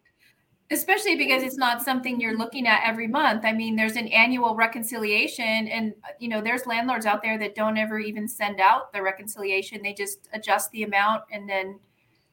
especially 0.70 1.16
because 1.16 1.42
it's 1.42 1.56
not 1.56 1.82
something 1.82 2.20
you're 2.20 2.36
looking 2.36 2.66
at 2.66 2.82
every 2.84 3.06
month 3.06 3.44
i 3.44 3.52
mean 3.52 3.74
there's 3.74 3.96
an 3.96 4.08
annual 4.08 4.54
reconciliation 4.54 5.68
and 5.68 5.94
you 6.18 6.28
know 6.28 6.40
there's 6.40 6.66
landlords 6.66 7.06
out 7.06 7.22
there 7.22 7.38
that 7.38 7.54
don't 7.54 7.78
ever 7.78 7.98
even 7.98 8.28
send 8.28 8.60
out 8.60 8.92
the 8.92 9.02
reconciliation 9.02 9.82
they 9.82 9.94
just 9.94 10.28
adjust 10.32 10.70
the 10.72 10.82
amount 10.82 11.22
and 11.32 11.48
then 11.48 11.78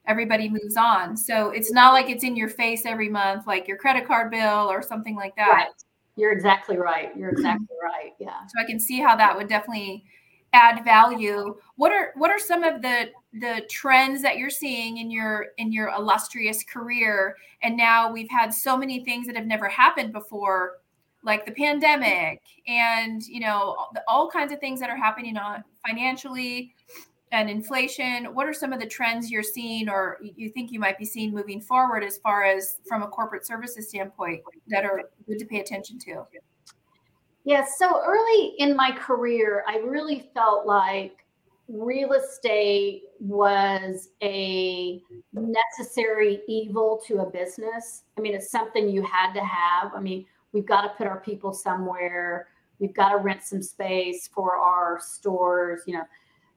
everybody 0.08 0.50
moves 0.50 0.78
on 0.78 1.16
so 1.18 1.50
it's 1.50 1.72
not 1.72 1.94
like 1.94 2.10
it's 2.10 2.24
in 2.24 2.36
your 2.36 2.50
face 2.50 2.86
every 2.86 3.10
month 3.10 3.46
like 3.48 3.68
your 3.68 3.78
credit 3.78 4.06
card 4.06 4.30
bill 4.32 4.70
or 4.70 4.82
something 4.82 5.16
like 5.16 5.36
that 5.36 5.52
right 5.52 5.68
You're 6.18 6.32
exactly 6.32 6.78
right. 6.78 7.16
You're 7.18 7.30
exactly 7.30 7.76
right. 7.84 8.14
Yeah. 8.20 8.46
So 8.48 8.62
I 8.62 8.66
can 8.66 8.80
see 8.80 9.00
how 9.00 9.16
that 9.18 9.36
would 9.36 9.50
definitely 9.50 10.06
add 10.54 10.86
value. 10.86 11.56
What 11.76 11.92
are 11.92 12.14
what 12.16 12.32
are 12.32 12.40
some 12.40 12.64
of 12.64 12.82
the 12.82 13.10
the 13.34 13.66
trends 13.70 14.22
that 14.22 14.38
you're 14.38 14.50
seeing 14.50 14.98
in 14.98 15.12
your 15.12 15.48
in 15.58 15.74
your 15.74 15.90
illustrious 15.90 16.64
career? 16.64 17.36
And 17.64 17.76
now 17.76 18.12
we've 18.12 18.30
had 18.30 18.54
so 18.54 18.78
many 18.78 19.04
things 19.04 19.28
that 19.28 19.36
have 19.36 19.46
never 19.46 19.68
happened 19.68 20.14
before, 20.14 20.78
like 21.24 21.46
the 21.46 21.52
pandemic, 21.52 22.42
and 22.66 23.22
you 23.28 23.42
know 23.42 23.76
all 24.08 24.30
kinds 24.30 24.54
of 24.54 24.60
things 24.62 24.80
that 24.80 24.90
are 24.90 24.96
happening 24.96 25.36
on 25.36 25.66
financially 25.86 26.74
and 27.32 27.50
inflation. 27.50 28.34
What 28.34 28.48
are 28.48 28.54
some 28.54 28.72
of 28.72 28.80
the 28.80 28.86
trends 28.86 29.32
you're 29.32 29.44
seeing, 29.44 29.90
or 29.90 30.20
you 30.22 30.50
think 30.50 30.72
you 30.72 30.80
might 30.80 30.98
be 30.98 31.06
seeing 31.06 31.34
moving 31.34 31.60
forward, 31.60 32.04
as 32.04 32.18
far 32.20 32.44
as 32.44 32.80
from 32.88 33.04
a 33.04 33.08
corporate 33.08 33.46
services 33.46 33.90
standpoint, 33.90 34.42
that 34.68 34.86
are 34.86 35.04
good 35.28 35.40
to 35.40 35.46
pay 35.46 35.60
attention 35.60 36.00
to? 36.00 36.26
Yes. 36.32 36.44
Yeah, 37.44 37.66
so 37.78 38.02
early 38.04 38.54
in 38.58 38.76
my 38.76 38.92
career, 38.92 39.64
I 39.68 39.78
really 39.78 40.30
felt 40.34 40.66
like 40.66 41.26
real 41.68 42.14
estate 42.14 43.04
was 43.20 44.10
a 44.24 45.02
necessary 45.34 46.42
evil 46.48 47.02
to 47.08 47.20
a 47.20 47.30
business. 47.30 48.04
I 48.18 48.22
mean, 48.22 48.36
it's 48.36 48.50
something 48.50 48.90
you 48.90 49.04
had 49.04 49.34
to 49.34 49.42
have. 49.42 49.94
I 49.96 50.00
mean, 50.00 50.26
we've 50.54 50.66
got 50.66 50.82
to 50.84 50.90
put 50.90 51.06
our 51.06 51.20
people 51.20 51.54
somewhere. 51.54 52.48
We've 52.80 52.94
got 52.94 53.10
to 53.10 53.18
rent 53.18 53.44
some 53.44 53.62
space 53.62 54.28
for 54.28 54.58
our 54.58 55.00
stores, 55.02 55.82
you 55.86 55.94
know, 55.94 56.04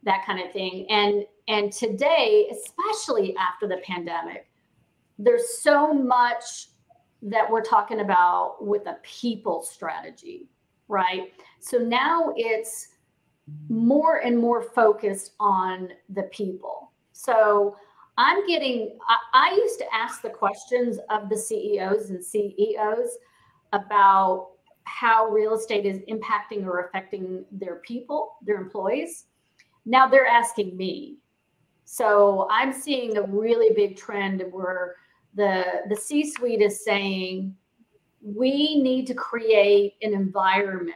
that 0.09 0.27
kind 0.27 0.41
of 0.41 0.53
thing. 0.53 0.87
And 0.91 1.25
and 1.47 1.73
today, 1.73 2.51
especially 2.51 3.35
after 3.37 3.67
the 3.67 3.79
pandemic, 3.85 4.49
there's 5.19 5.61
so 5.61 5.95
much 5.95 6.69
that 7.23 7.51
we're 7.51 7.63
talking 7.63 8.01
about 8.01 8.57
with 8.61 8.87
a 8.87 8.99
people 9.03 9.63
strategy 9.63 10.49
right? 10.89 11.33
So 11.61 11.79
now 11.79 12.33
it's 12.37 12.89
more 13.69 14.19
and 14.19 14.37
more 14.37 14.63
focused 14.63 15.33
on 15.39 15.91
the 16.09 16.25
people. 16.25 16.93
So 17.13 17.77
I'm 18.17 18.47
getting, 18.47 18.99
I, 19.09 19.51
I, 19.51 19.55
used 19.55 19.79
to 19.79 19.87
ask 19.95 20.23
the 20.23 20.31
questions 20.31 20.99
of 21.09 21.29
the 21.29 21.37
CEOs 21.37 22.11
and 22.11 22.25
CEOs 22.25 23.17
about 23.73 24.51
how 24.85 25.29
real 25.29 25.55
estate 25.55 25.87
is 25.87 25.99
impacting 26.09 26.65
or 26.65 26.87
affecting 26.87 27.45
their 27.53 27.77
people, 27.77 28.37
their 28.45 28.57
employees. 28.57 29.27
Now 29.89 30.07
they're 30.07 30.27
asking 30.27 30.77
me. 30.77 31.17
So 31.85 32.47
I'm 32.51 32.73
seeing 32.75 33.17
a 33.17 33.23
really 33.23 33.75
big 33.75 33.97
trend 33.97 34.45
where 34.51 34.97
the 35.35 35.65
the 35.89 35.97
C-suite 35.97 36.61
is 36.61 36.85
saying, 36.85 37.57
we 38.21 38.83
need 38.83 39.07
to 39.07 39.15
create 39.15 39.95
an 40.03 40.13
environment 40.13 40.95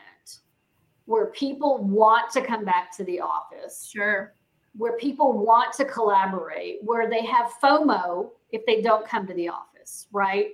where 1.07 1.27
people 1.27 1.79
want 1.79 2.31
to 2.33 2.43
come 2.43 2.67
back 2.67 2.95
to 2.99 3.05
the 3.05 3.19
office. 3.21 3.89
Sure. 3.91 4.35
Where 4.77 4.97
people 4.99 5.33
want 5.33 5.73
to 5.75 5.87
collaborate, 5.87 6.81
where 6.83 7.09
they 7.09 7.25
have 7.25 7.53
FOMO 7.63 8.31
if 8.51 8.65
they 8.67 8.83
don't 8.83 9.09
come 9.09 9.27
to 9.27 9.35
the 9.35 9.49
office, 9.49 10.07
right? 10.13 10.49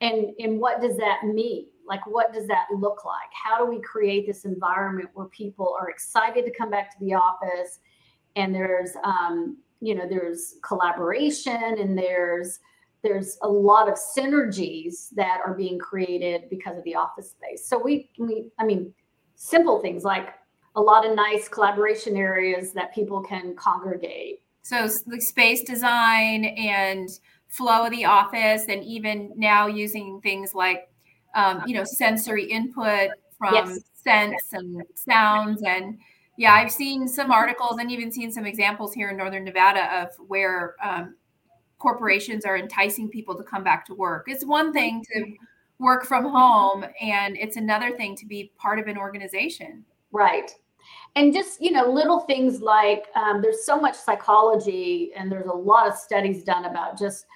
And 0.00 0.30
and 0.38 0.60
what 0.60 0.80
does 0.80 0.96
that 0.98 1.24
mean? 1.24 1.66
Like 1.86 2.06
what 2.06 2.32
does 2.32 2.46
that 2.48 2.66
look 2.76 3.04
like? 3.04 3.30
How 3.32 3.58
do 3.58 3.70
we 3.70 3.80
create 3.80 4.26
this 4.26 4.44
environment 4.44 5.10
where 5.14 5.26
people 5.26 5.76
are 5.78 5.90
excited 5.90 6.44
to 6.44 6.50
come 6.50 6.70
back 6.70 6.90
to 6.92 7.04
the 7.04 7.14
office 7.14 7.80
and 8.36 8.54
there's 8.54 8.90
um, 9.04 9.58
you 9.82 9.96
know, 9.96 10.06
there's 10.08 10.54
collaboration 10.62 11.76
and 11.78 11.98
there's 11.98 12.60
there's 13.02 13.36
a 13.42 13.48
lot 13.48 13.88
of 13.88 13.98
synergies 14.16 15.08
that 15.16 15.40
are 15.44 15.54
being 15.54 15.76
created 15.76 16.48
because 16.48 16.78
of 16.78 16.84
the 16.84 16.94
office 16.94 17.32
space. 17.32 17.66
So 17.66 17.76
we 17.76 18.10
we 18.16 18.46
I 18.58 18.64
mean 18.64 18.94
simple 19.34 19.80
things 19.80 20.04
like 20.04 20.28
a 20.76 20.80
lot 20.80 21.04
of 21.04 21.16
nice 21.16 21.48
collaboration 21.48 22.16
areas 22.16 22.72
that 22.72 22.94
people 22.94 23.20
can 23.20 23.56
congregate. 23.56 24.42
So 24.62 24.88
the 25.06 25.20
space 25.20 25.64
design 25.64 26.44
and 26.44 27.08
flow 27.48 27.86
of 27.86 27.90
the 27.90 28.04
office 28.04 28.66
and 28.68 28.84
even 28.84 29.32
now 29.36 29.66
using 29.66 30.20
things 30.22 30.54
like 30.54 30.88
um, 31.34 31.62
you 31.66 31.74
know 31.74 31.84
sensory 31.84 32.44
input 32.44 33.10
from 33.38 33.54
yes. 33.54 33.80
sense 33.94 34.52
and 34.52 34.82
sounds 34.94 35.62
and 35.62 35.98
yeah 36.36 36.52
i've 36.52 36.70
seen 36.70 37.08
some 37.08 37.30
articles 37.30 37.78
and 37.78 37.90
even 37.90 38.10
seen 38.10 38.30
some 38.30 38.46
examples 38.46 38.92
here 38.92 39.10
in 39.10 39.16
northern 39.16 39.44
nevada 39.44 40.02
of 40.02 40.08
where 40.28 40.74
um, 40.82 41.14
corporations 41.82 42.44
are 42.44 42.56
enticing 42.56 43.08
people 43.08 43.34
to 43.34 43.42
come 43.42 43.64
back 43.64 43.84
to 43.84 43.94
work. 43.94 44.26
It's 44.28 44.44
one 44.44 44.72
thing 44.72 45.02
to 45.12 45.34
work 45.80 46.04
from 46.04 46.24
home, 46.24 46.86
and 47.00 47.36
it's 47.36 47.56
another 47.56 47.96
thing 47.96 48.14
to 48.16 48.24
be 48.24 48.52
part 48.56 48.78
of 48.78 48.86
an 48.86 48.96
organization. 48.96 49.84
Right. 50.12 50.50
And 51.16 51.34
just, 51.34 51.60
you 51.60 51.72
know, 51.72 51.90
little 51.90 52.20
things 52.20 52.60
like 52.60 53.06
um, 53.16 53.42
there's 53.42 53.66
so 53.66 53.80
much 53.80 53.96
psychology, 53.96 55.10
and 55.16 55.30
there's 55.30 55.48
a 55.48 55.52
lot 55.52 55.88
of 55.88 55.96
studies 55.96 56.44
done 56.44 56.66
about 56.66 56.96
just 56.96 57.26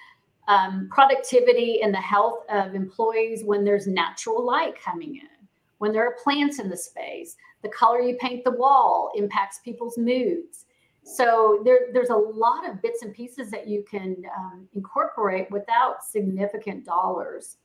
um, 0.47 0.87
productivity 0.91 1.81
and 1.81 1.93
the 1.93 2.01
health 2.01 2.43
of 2.49 2.75
employees 2.75 3.43
when 3.43 3.63
there's 3.63 3.87
natural 3.87 4.45
light 4.45 4.73
coming 4.81 5.15
in, 5.15 5.47
when 5.79 5.91
there 5.91 6.05
are 6.05 6.15
plants 6.23 6.59
in 6.59 6.69
the 6.69 6.77
space. 6.77 7.35
The 7.63 7.69
color 7.69 7.99
you 7.99 8.15
paint 8.19 8.43
the 8.43 8.51
wall 8.51 9.11
impacts 9.15 9.59
people's 9.63 9.97
moods 9.97 10.65
so 11.07 11.61
there, 11.63 11.87
there's 11.93 12.09
a 12.09 12.15
lot 12.15 12.69
of 12.69 12.81
bits 12.81 13.01
and 13.01 13.13
pieces 13.13 13.49
that 13.51 13.67
you 13.67 13.83
can 13.89 14.23
um, 14.37 14.67
incorporate 14.73 15.49
without 15.49 16.03
significant 16.03 16.85
dollars. 16.85 17.57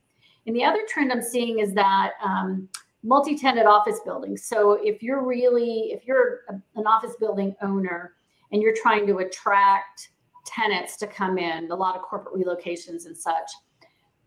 And 0.47 0.55
the 0.55 0.65
other 0.65 0.83
trend 0.89 1.13
I'm 1.13 1.23
seeing 1.23 1.59
is 1.59 1.75
that 1.75 2.13
um, 2.23 2.69
multi-tenant 3.03 3.67
office 3.67 3.99
buildings. 4.05 4.45
So 4.45 4.79
if 4.81 5.03
you're 5.03 5.27
really, 5.27 5.91
if 5.93 6.07
you're 6.07 6.41
a, 6.51 6.55
an 6.77 6.87
office 6.87 7.17
building 7.19 7.55
owner 7.63 8.13
and 8.53 8.63
you're 8.63 8.77
trying 8.81 9.09
to 9.09 9.19
attract 9.19 10.11
tenants 10.55 10.97
to 10.99 11.07
come 11.07 11.39
in, 11.39 11.71
a 11.71 11.75
lot 11.75 11.97
of 11.97 12.03
corporate 12.03 12.35
relocations 12.35 13.07
and 13.07 13.17
such, 13.17 13.51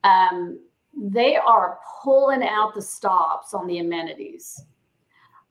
um, 0.04 0.60
they 0.98 1.36
are 1.36 1.80
pulling 2.04 2.44
out 2.44 2.74
the 2.74 2.82
stops 2.82 3.54
on 3.54 3.68
the 3.68 3.80
amenities. 3.80 4.64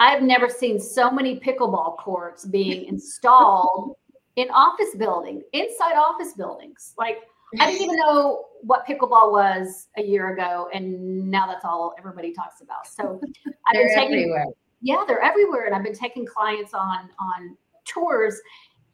I've 0.00 0.22
never 0.22 0.48
seen 0.48 0.80
so 0.80 1.10
many 1.10 1.38
pickleball 1.38 1.98
courts 1.98 2.44
being 2.44 2.84
installed 2.88 3.96
in 4.36 4.48
office 4.50 4.94
building, 4.96 5.42
inside 5.52 5.94
office 5.96 6.32
buildings. 6.32 6.94
Like 6.98 7.18
I 7.60 7.70
didn't 7.70 7.82
even 7.82 7.96
know 7.96 8.46
what 8.62 8.86
pickleball 8.86 9.30
was 9.30 9.88
a 9.96 10.02
year 10.02 10.34
ago, 10.34 10.68
and 10.72 11.30
now 11.30 11.46
that's 11.46 11.64
all 11.64 11.94
everybody 11.98 12.32
talks 12.32 12.60
about. 12.60 12.86
So 12.86 13.20
I've 13.46 13.74
been 13.74 13.88
taking, 13.94 14.14
everywhere. 14.14 14.46
Yeah, 14.80 15.04
they're 15.06 15.22
everywhere, 15.22 15.66
and 15.66 15.74
I've 15.74 15.84
been 15.84 15.94
taking 15.94 16.26
clients 16.26 16.74
on 16.74 17.10
on 17.18 17.56
tours, 17.84 18.40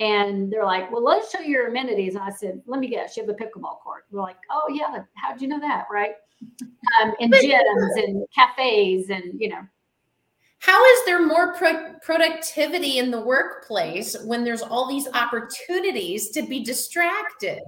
and 0.01 0.51
they're 0.51 0.65
like, 0.65 0.91
"Well, 0.91 1.05
let's 1.05 1.31
show 1.31 1.41
you 1.41 1.51
your 1.51 1.69
amenities." 1.69 2.15
And 2.15 2.25
I 2.25 2.31
said, 2.31 2.63
"Let 2.67 2.81
me 2.81 2.89
guess, 2.89 3.17
you 3.17 3.25
have 3.25 3.31
a 3.31 3.35
pickleball 3.35 3.81
court." 3.81 4.07
They're 4.11 4.21
like, 4.21 4.39
"Oh 4.51 4.69
yeah, 4.73 5.05
how'd 5.15 5.41
you 5.41 5.49
know 5.49 5.61
that?" 5.61 5.87
Right? 5.91 6.15
Um, 7.01 7.13
and 7.21 7.33
gyms 7.33 8.03
and 8.03 8.27
cafes, 8.35 9.11
and 9.11 9.39
you 9.39 9.51
know, 9.51 9.63
how 10.61 10.85
is 10.85 11.05
there 11.05 11.25
more 11.25 11.55
pro- 11.55 11.95
productivity 12.03 12.99
in 12.99 13.11
the 13.11 13.21
workplace 13.21 14.17
when 14.25 14.45
there's 14.45 14.63
all 14.63 14.89
these 14.89 15.09
opportunities 15.09 16.31
to 16.31 16.43
be 16.43 16.65
distracted? 16.65 17.61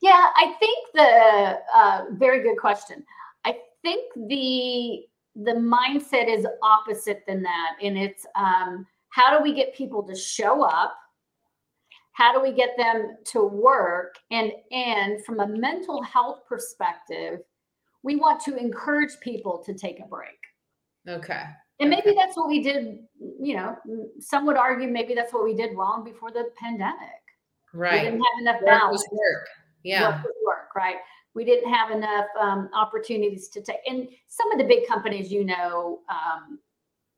Yeah, 0.00 0.30
I 0.36 0.54
think 0.58 0.88
the 0.94 1.58
uh, 1.74 2.04
very 2.12 2.42
good 2.42 2.58
question. 2.58 3.04
I 3.44 3.56
think 3.82 4.12
the 4.28 5.06
the 5.36 5.52
mindset 5.52 6.28
is 6.28 6.46
opposite 6.62 7.24
than 7.26 7.42
that, 7.42 7.76
and 7.80 7.96
it's 7.96 8.26
um, 8.34 8.84
how 9.10 9.36
do 9.36 9.42
we 9.42 9.54
get 9.54 9.74
people 9.74 10.02
to 10.02 10.14
show 10.16 10.62
up? 10.62 10.96
How 12.12 12.32
do 12.32 12.40
we 12.40 12.52
get 12.52 12.70
them 12.76 13.16
to 13.32 13.44
work? 13.44 14.16
And 14.30 14.52
and 14.70 15.24
from 15.24 15.40
a 15.40 15.46
mental 15.46 16.02
health 16.02 16.40
perspective, 16.48 17.40
we 18.02 18.16
want 18.16 18.40
to 18.42 18.56
encourage 18.56 19.18
people 19.20 19.62
to 19.64 19.74
take 19.74 20.00
a 20.00 20.06
break. 20.06 20.38
Okay. 21.08 21.42
And 21.80 21.90
maybe 21.90 22.14
that's 22.16 22.36
what 22.36 22.48
we 22.48 22.62
did, 22.62 22.98
you 23.40 23.56
know, 23.56 23.76
some 24.20 24.46
would 24.46 24.56
argue 24.56 24.88
maybe 24.88 25.14
that's 25.14 25.32
what 25.32 25.42
we 25.42 25.54
did 25.54 25.76
wrong 25.76 26.04
before 26.04 26.30
the 26.30 26.50
pandemic. 26.56 27.08
Right. 27.74 28.04
We 28.04 28.10
didn't 28.10 28.20
have 28.20 28.40
enough 28.40 28.64
balance. 28.64 29.04
Work. 29.10 29.48
Yeah. 29.82 30.22
Work, 30.22 30.32
work, 30.46 30.74
right. 30.76 30.96
We 31.34 31.44
didn't 31.44 31.72
have 31.72 31.90
enough 31.90 32.26
um, 32.40 32.68
opportunities 32.74 33.48
to 33.48 33.62
take. 33.62 33.78
And 33.86 34.06
some 34.28 34.52
of 34.52 34.58
the 34.58 34.64
big 34.64 34.86
companies, 34.86 35.32
you 35.32 35.44
know, 35.44 36.00
um, 36.08 36.60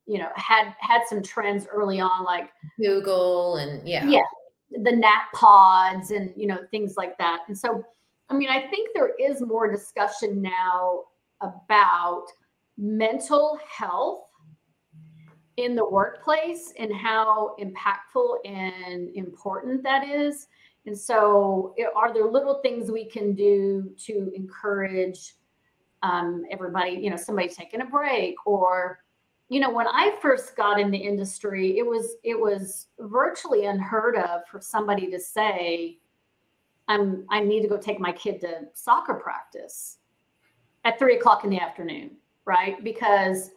you 0.07 0.19
know, 0.19 0.29
had 0.37 0.75
had 0.79 1.03
some 1.09 1.23
trends 1.23 1.67
early 1.71 2.01
on, 2.01 2.25
like 2.25 2.51
Google 2.79 3.57
and 3.57 3.87
yeah, 3.87 4.07
yeah, 4.07 4.23
the 4.83 4.93
nap 4.93 5.33
pods 5.33 6.11
and 6.11 6.33
you 6.37 6.47
know 6.47 6.59
things 6.71 6.97
like 6.97 7.17
that. 7.19 7.41
And 7.49 7.57
so, 7.57 7.85
I 8.29 8.35
mean, 8.35 8.49
I 8.49 8.67
think 8.69 8.91
there 8.95 9.13
is 9.21 9.41
more 9.41 9.71
discussion 9.71 10.43
now 10.43 11.05
about 11.41 12.27
mental 12.77 13.59
health 13.69 14.23
in 15.57 15.77
the 15.77 15.89
workplace 15.89 16.73
and 16.79 16.93
how 16.93 17.55
impactful 17.61 18.39
and 18.45 19.11
important 19.15 19.83
that 19.85 20.09
is. 20.09 20.49
And 20.87 20.99
so, 20.99 21.75
are 21.97 22.13
there 22.13 22.27
little 22.27 22.61
things 22.63 22.91
we 22.91 23.05
can 23.05 23.35
do 23.35 23.91
to 24.07 24.33
encourage 24.35 25.35
um, 26.03 26.45
everybody, 26.51 26.93
you 26.93 27.09
know, 27.09 27.17
somebody 27.17 27.49
taking 27.49 27.81
a 27.81 27.87
break 27.87 28.35
or 28.45 29.04
you 29.49 29.61
know 29.61 29.71
when 29.71 29.87
i 29.89 30.17
first 30.21 30.57
got 30.57 30.81
in 30.81 30.91
the 30.91 30.99
industry 30.99 31.79
it 31.79 31.87
was 31.87 32.17
it 32.25 32.39
was 32.39 32.87
virtually 32.99 33.67
unheard 33.67 34.17
of 34.17 34.47
for 34.51 34.61
somebody 34.61 35.11
to 35.11 35.21
say 35.21 35.99
i'm 36.89 37.25
i 37.31 37.41
need 37.41 37.63
to 37.63 37.69
go 37.69 37.77
take 37.77 38.01
my 38.01 38.13
kid 38.13 38.41
to 38.41 38.61
soccer 38.73 39.15
practice 39.15 39.99
at 40.85 40.99
three 40.99 41.17
o'clock 41.17 41.45
in 41.45 41.51
the 41.51 41.59
afternoon 41.59 42.11
right? 42.45 42.83
Because 42.85 43.51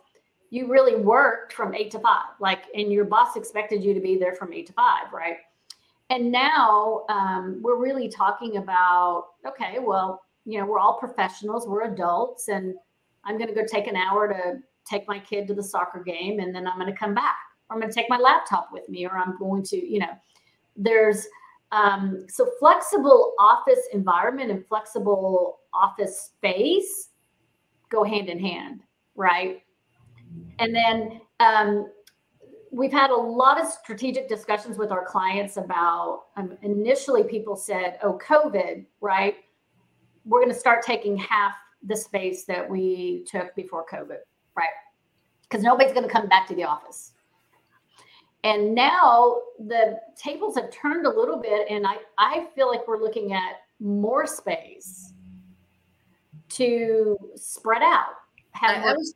you 0.49 0.71
really 0.71 0.95
worked 0.95 1.53
from 1.53 1.75
eight 1.75 1.91
to 1.91 1.99
five 1.99 2.29
like 2.39 2.63
and 2.73 2.91
your 2.91 3.03
boss 3.05 3.35
expected 3.35 3.83
you 3.83 3.93
to 3.93 3.99
be 3.99 4.17
there 4.17 4.33
from 4.33 4.53
eight 4.53 4.67
to 4.67 4.73
five 4.73 5.11
right? 5.11 5.37
And 6.09 6.31
now 6.31 7.03
um, 7.09 7.59
we're 7.61 7.77
really 7.77 8.07
talking 8.07 8.57
about 8.57 9.27
okay 9.45 9.77
well 9.79 10.21
you 10.45 10.57
know 10.57 10.65
we're 10.65 10.79
all 10.79 10.97
professionals 10.97 11.67
we're 11.67 11.91
adults 11.91 12.47
and 12.47 12.73
i'm 13.25 13.37
going 13.37 13.49
to 13.49 13.53
go 13.53 13.65
take 13.65 13.87
an 13.87 13.97
hour 13.97 14.29
to 14.29 14.59
take 14.87 15.07
my 15.07 15.19
kid 15.19 15.47
to 15.47 15.53
the 15.53 15.63
soccer 15.63 16.01
game 16.01 16.39
and 16.39 16.53
then 16.53 16.67
I'm 16.67 16.79
going 16.79 16.91
to 16.91 16.97
come 16.97 17.13
back. 17.13 17.37
Or 17.69 17.75
I'm 17.75 17.81
going 17.81 17.91
to 17.91 17.95
take 17.99 18.09
my 18.09 18.17
laptop 18.17 18.69
with 18.71 18.87
me, 18.87 19.05
or 19.05 19.17
I'm 19.17 19.37
going 19.37 19.61
to, 19.63 19.75
you 19.75 19.99
know, 19.99 20.13
there's 20.77 21.27
um, 21.71 22.25
so 22.29 22.49
flexible 22.59 23.33
office 23.39 23.81
environment 23.91 24.51
and 24.51 24.65
flexible 24.65 25.59
office 25.73 26.31
space 26.37 27.09
go 27.89 28.03
hand 28.03 28.29
in 28.29 28.39
hand, 28.39 28.83
right? 29.15 29.63
And 30.59 30.73
then 30.73 31.21
um, 31.39 31.91
we've 32.71 32.91
had 32.91 33.09
a 33.09 33.15
lot 33.15 33.59
of 33.59 33.67
strategic 33.67 34.29
discussions 34.29 34.77
with 34.77 34.91
our 34.91 35.05
clients 35.05 35.57
about 35.57 36.25
um, 36.37 36.57
initially 36.61 37.23
people 37.23 37.55
said, 37.55 37.97
oh, 38.03 38.19
COVID, 38.25 38.85
right? 39.01 39.35
We're 40.25 40.39
going 40.39 40.53
to 40.53 40.59
start 40.59 40.83
taking 40.83 41.17
half 41.17 41.53
the 41.85 41.95
space 41.95 42.45
that 42.45 42.69
we 42.69 43.25
took 43.29 43.55
before 43.55 43.85
COVID 43.91 44.19
right? 44.57 44.69
Because 45.43 45.63
nobody's 45.63 45.93
going 45.93 46.05
to 46.05 46.11
come 46.11 46.27
back 46.27 46.47
to 46.47 46.55
the 46.55 46.63
office. 46.63 47.11
And 48.43 48.75
now 48.75 49.41
the 49.59 49.99
tables 50.15 50.55
have 50.55 50.69
turned 50.71 51.05
a 51.05 51.09
little 51.09 51.37
bit, 51.37 51.67
and 51.69 51.85
I, 51.85 51.97
I 52.17 52.47
feel 52.55 52.67
like 52.67 52.87
we're 52.87 53.01
looking 53.01 53.33
at 53.33 53.61
more 53.79 54.25
space 54.25 55.13
to 56.49 57.17
spread 57.35 57.81
out. 57.81 58.13
Have 58.51 58.81
more- 58.81 58.95
was, 58.95 59.15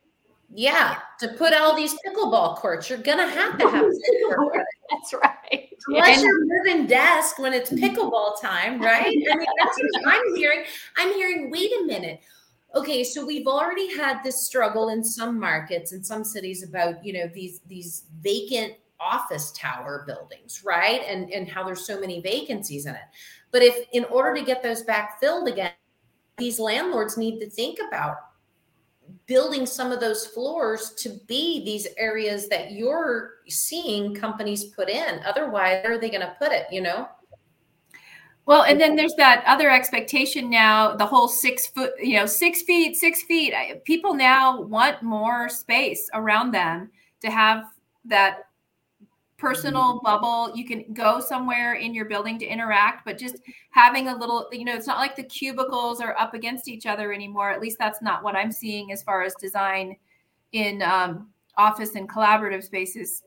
yeah, 0.54 0.98
to 1.20 1.28
put 1.28 1.54
all 1.54 1.74
these 1.74 1.94
pickleball 2.06 2.56
courts, 2.56 2.90
you're 2.90 2.98
gonna 2.98 3.28
have 3.28 3.58
to 3.58 3.70
have. 3.70 3.84
that's 4.90 5.14
right. 5.14 5.68
Unless 5.86 6.18
yeah. 6.18 6.22
you're 6.22 6.44
moving 6.44 6.86
desk 6.86 7.38
when 7.38 7.54
it's 7.54 7.70
pickleball 7.70 8.40
time, 8.40 8.80
right? 8.82 9.06
I 9.06 9.36
mean, 9.36 9.46
that's 9.58 9.78
what 9.78 10.14
I'm 10.14 10.36
hearing. 10.36 10.64
I'm 10.98 11.14
hearing. 11.14 11.50
Wait 11.50 11.70
a 11.80 11.86
minute 11.86 12.20
okay 12.74 13.04
so 13.04 13.24
we've 13.24 13.46
already 13.46 13.94
had 13.96 14.22
this 14.22 14.46
struggle 14.46 14.88
in 14.88 15.04
some 15.04 15.38
markets 15.38 15.92
in 15.92 16.02
some 16.02 16.24
cities 16.24 16.62
about 16.62 17.04
you 17.04 17.12
know 17.12 17.28
these 17.34 17.60
these 17.68 18.04
vacant 18.22 18.74
office 19.02 19.52
tower 19.52 20.04
buildings 20.06 20.62
right? 20.64 21.02
And 21.06 21.30
and 21.30 21.48
how 21.48 21.64
there's 21.64 21.86
so 21.86 22.00
many 22.00 22.20
vacancies 22.20 22.86
in 22.86 22.94
it. 22.94 23.02
But 23.50 23.62
if 23.62 23.86
in 23.92 24.04
order 24.06 24.34
to 24.34 24.44
get 24.44 24.62
those 24.62 24.82
back 24.82 25.20
filled 25.20 25.48
again 25.48 25.72
these 26.38 26.58
landlords 26.58 27.18
need 27.18 27.38
to 27.40 27.50
think 27.50 27.78
about 27.86 28.16
building 29.26 29.66
some 29.66 29.92
of 29.92 30.00
those 30.00 30.26
floors 30.26 30.94
to 30.96 31.10
be 31.26 31.64
these 31.64 31.86
areas 31.98 32.48
that 32.48 32.72
you're 32.72 33.34
seeing 33.48 34.14
companies 34.14 34.64
put 34.64 34.88
in. 34.88 35.20
Otherwise 35.26 35.84
where 35.84 35.94
are 35.94 35.98
they 35.98 36.10
going 36.10 36.20
to 36.20 36.36
put 36.38 36.52
it 36.52 36.66
you 36.70 36.80
know 36.80 37.08
well, 38.44 38.64
and 38.64 38.80
then 38.80 38.96
there's 38.96 39.14
that 39.14 39.44
other 39.46 39.70
expectation 39.70 40.50
now, 40.50 40.96
the 40.96 41.06
whole 41.06 41.28
six 41.28 41.66
foot, 41.68 41.92
you 42.00 42.16
know, 42.16 42.26
six 42.26 42.62
feet, 42.62 42.96
six 42.96 43.22
feet. 43.22 43.54
People 43.84 44.14
now 44.14 44.60
want 44.62 45.02
more 45.02 45.48
space 45.48 46.10
around 46.12 46.52
them 46.52 46.90
to 47.20 47.30
have 47.30 47.64
that 48.04 48.48
personal 49.38 49.94
mm-hmm. 49.94 50.04
bubble. 50.04 50.56
You 50.56 50.64
can 50.64 50.92
go 50.92 51.20
somewhere 51.20 51.74
in 51.74 51.94
your 51.94 52.04
building 52.06 52.38
to 52.40 52.46
interact, 52.46 53.04
but 53.04 53.16
just 53.16 53.36
having 53.70 54.08
a 54.08 54.16
little, 54.16 54.48
you 54.50 54.64
know, 54.64 54.74
it's 54.74 54.88
not 54.88 54.98
like 54.98 55.14
the 55.14 55.22
cubicles 55.22 56.00
are 56.00 56.18
up 56.18 56.34
against 56.34 56.66
each 56.66 56.86
other 56.86 57.12
anymore. 57.12 57.50
At 57.50 57.60
least 57.60 57.78
that's 57.78 58.02
not 58.02 58.24
what 58.24 58.34
I'm 58.34 58.50
seeing 58.50 58.90
as 58.90 59.04
far 59.04 59.22
as 59.22 59.34
design 59.34 59.96
in 60.50 60.82
um, 60.82 61.30
office 61.56 61.94
and 61.94 62.08
collaborative 62.08 62.64
spaces 62.64 63.22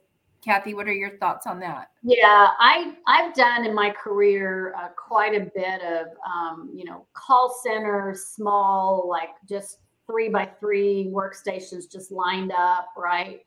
Kathy, 0.45 0.75
what 0.75 0.87
are 0.87 0.93
your 0.93 1.17
thoughts 1.17 1.47
on 1.47 1.59
that? 1.61 1.89
Yeah, 2.03 2.49
I 2.59 2.93
I've 3.07 3.33
done 3.33 3.65
in 3.65 3.73
my 3.73 3.89
career 3.89 4.75
uh, 4.77 4.89
quite 4.89 5.33
a 5.33 5.49
bit 5.55 5.81
of 5.81 6.07
um, 6.23 6.69
you 6.73 6.85
know 6.85 7.07
call 7.13 7.59
centers, 7.63 8.25
small 8.25 9.09
like 9.09 9.29
just 9.49 9.79
three 10.05 10.29
by 10.29 10.45
three 10.59 11.11
workstations 11.11 11.91
just 11.91 12.11
lined 12.11 12.51
up, 12.51 12.89
right? 12.95 13.43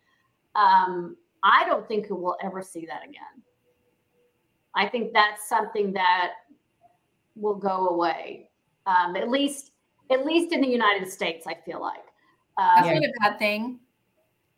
Um, 0.57 1.17
I 1.45 1.65
don't 1.67 1.87
think 1.87 2.07
we'll 2.11 2.37
ever 2.43 2.63
see 2.63 2.85
that 2.87 3.05
again. 3.05 3.43
I 4.75 4.89
think 4.89 5.13
that's 5.13 5.49
something 5.49 5.93
that 5.93 6.33
will 7.37 7.55
go 7.55 7.91
away, 7.91 8.51
um, 8.87 9.15
at 9.15 9.29
least 9.29 9.71
at 10.11 10.27
least 10.27 10.53
in 10.53 10.61
the 10.61 10.69
United 10.69 11.09
States. 11.09 11.47
I 11.47 11.55
feel 11.55 11.81
like 11.81 12.05
that's 12.57 12.89
not 12.89 13.05
a 13.05 13.13
bad 13.21 13.39
thing. 13.39 13.79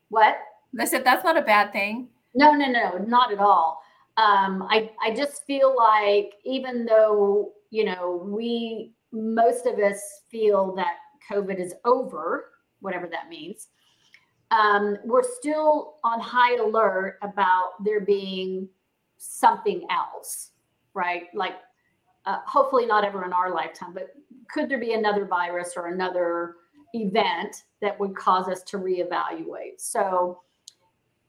What? 0.08 0.38
I 0.78 0.86
said 0.86 1.04
that's 1.04 1.22
not 1.22 1.36
a 1.36 1.42
bad 1.42 1.70
thing. 1.72 2.08
No, 2.34 2.52
no, 2.52 2.66
no, 2.70 2.98
not 2.98 3.32
at 3.32 3.38
all. 3.38 3.82
Um, 4.16 4.62
I 4.68 4.90
I 5.02 5.14
just 5.14 5.44
feel 5.46 5.74
like 5.76 6.34
even 6.44 6.84
though 6.84 7.52
you 7.70 7.84
know 7.84 8.22
we 8.24 8.92
most 9.12 9.66
of 9.66 9.78
us 9.78 10.22
feel 10.30 10.74
that 10.76 10.96
COVID 11.30 11.58
is 11.58 11.74
over, 11.84 12.50
whatever 12.80 13.06
that 13.08 13.28
means, 13.28 13.68
um, 14.50 14.96
we're 15.04 15.22
still 15.22 15.96
on 16.04 16.20
high 16.20 16.56
alert 16.56 17.18
about 17.22 17.70
there 17.84 18.00
being 18.00 18.68
something 19.18 19.86
else, 19.90 20.50
right? 20.94 21.24
Like 21.34 21.54
uh, 22.26 22.38
hopefully 22.46 22.86
not 22.86 23.04
ever 23.04 23.24
in 23.24 23.32
our 23.32 23.52
lifetime, 23.52 23.92
but 23.94 24.14
could 24.52 24.68
there 24.68 24.78
be 24.78 24.94
another 24.94 25.24
virus 25.24 25.74
or 25.76 25.86
another 25.86 26.56
event 26.94 27.64
that 27.80 27.98
would 27.98 28.16
cause 28.16 28.48
us 28.48 28.62
to 28.64 28.78
reevaluate? 28.78 29.78
So 29.78 30.40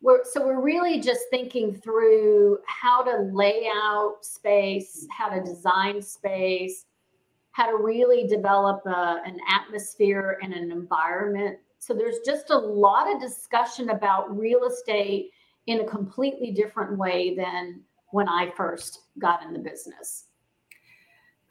we're 0.01 0.23
so 0.23 0.45
we're 0.45 0.61
really 0.61 0.99
just 0.99 1.21
thinking 1.29 1.75
through 1.75 2.57
how 2.65 3.03
to 3.03 3.29
lay 3.31 3.69
out 3.73 4.17
space 4.21 5.05
how 5.11 5.29
to 5.29 5.41
design 5.43 6.01
space 6.01 6.85
how 7.51 7.69
to 7.69 7.83
really 7.83 8.27
develop 8.27 8.81
a, 8.85 9.21
an 9.25 9.37
atmosphere 9.49 10.39
and 10.41 10.53
an 10.53 10.71
environment. 10.71 11.57
So 11.79 11.93
there's 11.93 12.19
just 12.25 12.49
a 12.49 12.57
lot 12.57 13.13
of 13.13 13.21
discussion 13.21 13.89
about 13.89 14.35
real 14.37 14.65
estate 14.65 15.31
in 15.67 15.81
a 15.81 15.85
completely 15.85 16.51
different 16.51 16.97
way 16.97 17.35
than 17.35 17.81
when 18.11 18.27
i 18.27 18.51
first 18.57 19.01
got 19.19 19.43
in 19.43 19.53
the 19.53 19.59
business. 19.59 20.25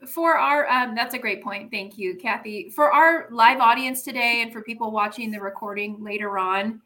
For 0.07 0.37
our 0.37 0.67
um, 0.67 0.95
that's 0.95 1.13
a 1.13 1.19
great 1.19 1.43
point. 1.43 1.71
Thank 1.71 1.97
you 1.97 2.15
kathy. 2.15 2.69
For 2.69 2.91
our 2.91 3.27
live 3.31 3.59
audience 3.59 4.01
today 4.01 4.41
and 4.41 4.51
for 4.51 4.63
people 4.63 4.91
watching 4.91 5.31
the 5.31 5.39
recording 5.39 6.03
later 6.03 6.39
on 6.39 6.81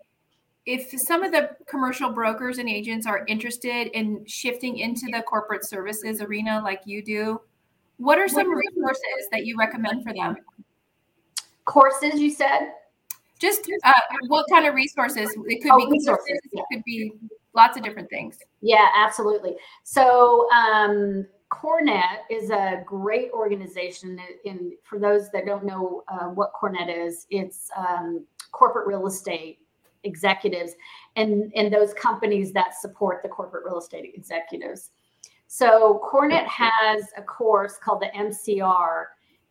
if 0.65 0.89
some 0.99 1.23
of 1.23 1.31
the 1.31 1.51
commercial 1.67 2.09
brokers 2.09 2.57
and 2.57 2.67
agents 2.67 3.05
are 3.05 3.23
interested 3.27 3.87
in 3.97 4.25
shifting 4.25 4.79
into 4.79 5.07
the 5.11 5.21
corporate 5.21 5.63
services 5.63 6.21
arena 6.21 6.61
like 6.63 6.81
you 6.85 7.03
do, 7.03 7.39
what 7.97 8.17
are 8.17 8.27
some 8.27 8.49
resources 8.49 9.29
that 9.31 9.45
you 9.45 9.55
recommend 9.57 10.03
for 10.03 10.13
them? 10.13 10.35
Courses, 11.65 12.19
you 12.19 12.31
said? 12.31 12.71
Just 13.39 13.69
uh, 13.83 13.93
what 14.27 14.45
kind 14.51 14.65
of 14.65 14.73
resources? 14.75 15.35
It 15.47 15.61
could 15.61 15.71
oh, 15.71 15.77
be 15.77 15.91
resources. 15.91 16.39
Yeah. 16.51 16.61
It 16.61 16.75
could 16.75 16.83
be 16.83 17.13
lots 17.53 17.77
of 17.77 17.83
different 17.83 18.09
things. 18.09 18.37
Yeah, 18.61 18.87
absolutely. 18.95 19.55
So, 19.83 20.49
um, 20.51 21.27
CoreNet 21.51 22.19
is 22.29 22.49
a 22.49 22.83
great 22.85 23.31
organization. 23.31 24.19
In 24.45 24.73
for 24.83 24.99
those 24.99 25.29
that 25.31 25.45
don't 25.45 25.63
know 25.63 26.03
uh, 26.07 26.27
what 26.29 26.53
CoreNet 26.53 27.07
is, 27.07 27.27
it's 27.29 27.69
um, 27.77 28.25
corporate 28.51 28.87
real 28.87 29.05
estate 29.05 29.59
executives 30.05 30.73
and, 31.15 31.51
and 31.55 31.73
those 31.73 31.93
companies 31.93 32.53
that 32.53 32.79
support 32.79 33.21
the 33.23 33.29
corporate 33.29 33.65
real 33.65 33.79
estate 33.79 34.11
executives. 34.15 34.91
So 35.47 36.01
CoreNet 36.11 36.45
has 36.47 37.03
a 37.17 37.21
course 37.21 37.77
called 37.77 38.01
the 38.01 38.09
MCR, 38.17 39.05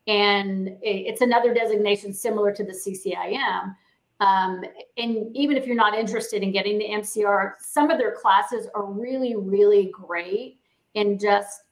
and 0.07 0.77
it's 0.83 1.21
another 1.21 1.55
designation 1.55 2.13
similar 2.13 2.53
to 2.53 2.65
the 2.65 2.73
CCIM. 2.73 3.75
Um, 4.21 4.65
and 4.97 5.35
even 5.37 5.57
if 5.57 5.67
you're 5.67 5.77
not 5.77 5.95
interested 5.95 6.43
in 6.43 6.53
getting 6.53 6.79
the 6.79 6.89
MCR, 6.89 7.53
some 7.59 7.91
of 7.91 7.99
their 7.99 8.13
classes 8.13 8.69
are 8.75 8.85
really, 8.85 9.35
really 9.37 9.91
great 9.93 10.59
in 10.95 11.19
just 11.19 11.63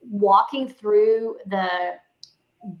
walking 0.00 0.68
through 0.68 1.36
the 1.46 1.68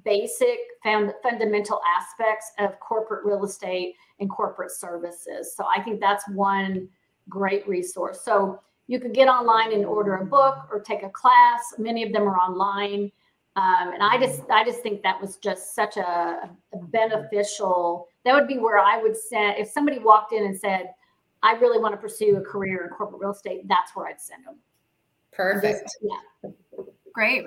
basic 0.04 0.58
found, 0.82 1.12
fundamental 1.22 1.80
aspects 1.98 2.52
of 2.58 2.78
corporate 2.80 3.24
real 3.24 3.44
estate 3.44 3.94
and 4.20 4.28
corporate 4.28 4.70
services. 4.70 5.54
So 5.56 5.66
I 5.74 5.80
think 5.82 6.00
that's 6.00 6.28
one 6.28 6.88
great 7.28 7.66
resource. 7.68 8.22
So 8.24 8.60
you 8.86 8.98
could 8.98 9.12
get 9.12 9.28
online 9.28 9.72
and 9.72 9.84
order 9.84 10.16
a 10.16 10.24
book 10.24 10.66
or 10.70 10.80
take 10.80 11.02
a 11.02 11.10
class. 11.10 11.74
Many 11.78 12.02
of 12.02 12.12
them 12.12 12.22
are 12.22 12.38
online. 12.38 13.12
Um, 13.56 13.92
and 13.92 14.02
I 14.02 14.18
just, 14.18 14.42
I 14.50 14.64
just 14.64 14.82
think 14.82 15.02
that 15.02 15.20
was 15.20 15.36
just 15.36 15.74
such 15.74 15.96
a, 15.96 16.00
a, 16.72 16.76
beneficial. 16.76 18.06
That 18.24 18.34
would 18.34 18.46
be 18.46 18.58
where 18.58 18.78
I 18.78 19.02
would 19.02 19.16
send 19.16 19.58
if 19.58 19.68
somebody 19.68 19.98
walked 19.98 20.32
in 20.32 20.44
and 20.44 20.56
said, 20.56 20.90
"I 21.42 21.54
really 21.54 21.80
want 21.80 21.92
to 21.92 21.96
pursue 21.96 22.36
a 22.36 22.40
career 22.40 22.84
in 22.84 22.90
corporate 22.90 23.20
real 23.20 23.32
estate." 23.32 23.66
That's 23.66 23.96
where 23.96 24.06
I'd 24.06 24.20
send 24.20 24.46
them. 24.46 24.58
Perfect. 25.32 25.82
Just, 25.82 25.98
yeah. 26.02 26.50
Great. 27.12 27.44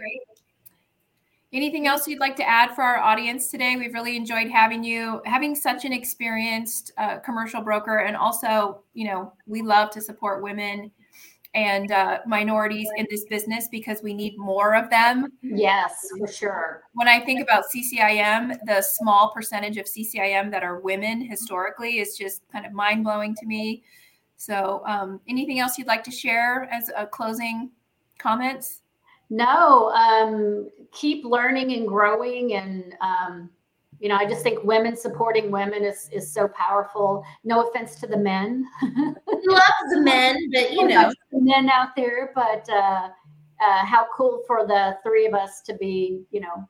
Anything 1.54 1.86
else 1.86 2.08
you'd 2.08 2.20
like 2.20 2.38
to 2.38 2.48
add 2.48 2.74
for 2.76 2.82
our 2.82 3.00
audience 3.00 3.48
today? 3.50 3.76
We've 3.76 3.94
really 3.94 4.16
enjoyed 4.16 4.50
having 4.50 4.86
you, 4.86 5.22
having 5.26 5.54
such 5.54 5.84
an 5.84 5.92
experienced 5.92 6.94
uh, 6.98 7.20
commercial 7.20 7.62
broker, 7.62 8.00
and 8.00 8.16
also, 8.16 8.84
you 8.94 9.06
know, 9.06 9.34
we 9.48 9.62
love 9.62 9.92
to 9.92 10.02
support 10.02 10.42
women 10.42 10.92
and 11.54 11.92
uh, 11.92 12.20
minorities 12.26 12.88
in 12.96 13.06
this 13.10 13.26
business 13.26 13.68
because 13.70 14.02
we 14.02 14.14
need 14.14 14.38
more 14.38 14.74
of 14.76 14.90
them. 14.90 15.28
Yes, 15.42 15.94
for 16.18 16.28
sure. 16.28 16.84
When 16.94 17.10
I 17.10 17.20
think 17.20 17.42
about 17.42 17.66
CCIM, 17.66 18.58
the 18.66 18.82
small 18.82 19.32
percentage 19.34 19.76
of 19.76 19.86
CCIM 19.86 20.52
that 20.52 20.64
are 20.64 20.80
women 20.80 21.20
historically 21.20 22.00
is 22.00 22.18
just 22.18 22.44
kind 22.50 22.66
of 22.66 22.72
mind 22.72 23.04
blowing 23.04 23.36
to 23.36 23.46
me. 23.46 23.84
So, 24.38 24.82
um, 24.88 25.20
anything 25.28 25.60
else 25.60 25.78
you'd 25.78 25.88
like 25.88 26.04
to 26.06 26.12
share 26.12 26.70
as 26.72 26.90
a 26.96 27.06
closing 27.06 27.72
comments? 28.18 28.81
No, 29.32 29.90
um, 29.92 30.70
keep 30.92 31.24
learning 31.24 31.72
and 31.72 31.88
growing 31.88 32.54
and 32.54 32.96
um, 33.00 33.50
you 34.02 34.10
know, 34.10 34.16
I 34.16 34.26
just 34.26 34.42
think 34.42 34.64
women 34.64 34.98
supporting 34.98 35.52
women 35.52 35.86
is 35.86 36.10
is 36.12 36.34
so 36.34 36.48
powerful. 36.50 37.24
No 37.44 37.68
offense 37.68 37.96
to 38.02 38.08
the 38.08 38.18
men. 38.18 38.66
Love 38.82 39.62
the 39.92 40.02
men, 40.02 40.36
but 40.52 40.74
you 40.74 40.88
know, 40.88 41.14
men 41.32 41.70
out 41.70 41.96
there. 41.96 42.32
But 42.34 42.68
uh, 42.68 43.10
uh, 43.64 43.86
how 43.86 44.08
cool 44.14 44.44
for 44.48 44.66
the 44.66 44.98
three 45.04 45.28
of 45.28 45.36
us 45.36 45.62
to 45.62 45.76
be, 45.76 46.24
you 46.32 46.42
know, 46.42 46.68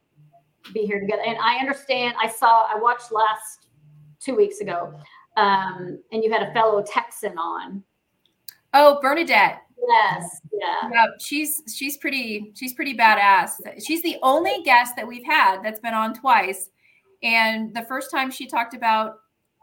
be 0.73 0.81
here 0.81 0.99
together. 0.99 1.23
And 1.25 1.37
I 1.41 1.55
understand. 1.55 2.15
I 2.21 2.27
saw. 2.27 2.65
I 2.69 2.77
watched 2.77 3.13
last 3.13 3.69
two 4.19 4.35
weeks 4.35 4.59
ago, 4.59 4.93
um, 5.37 5.99
and 6.11 6.23
you 6.23 6.31
had 6.31 6.43
a 6.43 6.51
fellow 6.51 6.83
Texan 6.85 7.37
on. 7.37 7.81
Oh, 8.73 8.99
Bernadette. 9.01 9.61
Yes, 9.87 10.41
yeah. 10.53 10.89
yeah. 10.91 11.05
She's 11.19 11.61
she's 11.73 11.97
pretty 11.97 12.51
she's 12.55 12.73
pretty 12.73 12.95
badass. 12.95 13.51
She's 13.85 14.03
the 14.03 14.17
only 14.21 14.61
guest 14.63 14.95
that 14.95 15.07
we've 15.07 15.25
had 15.25 15.61
that's 15.63 15.79
been 15.79 15.93
on 15.93 16.13
twice 16.13 16.69
and 17.23 17.73
the 17.73 17.83
first 17.83 18.11
time 18.11 18.31
she 18.31 18.47
talked 18.47 18.73
about 18.73 19.19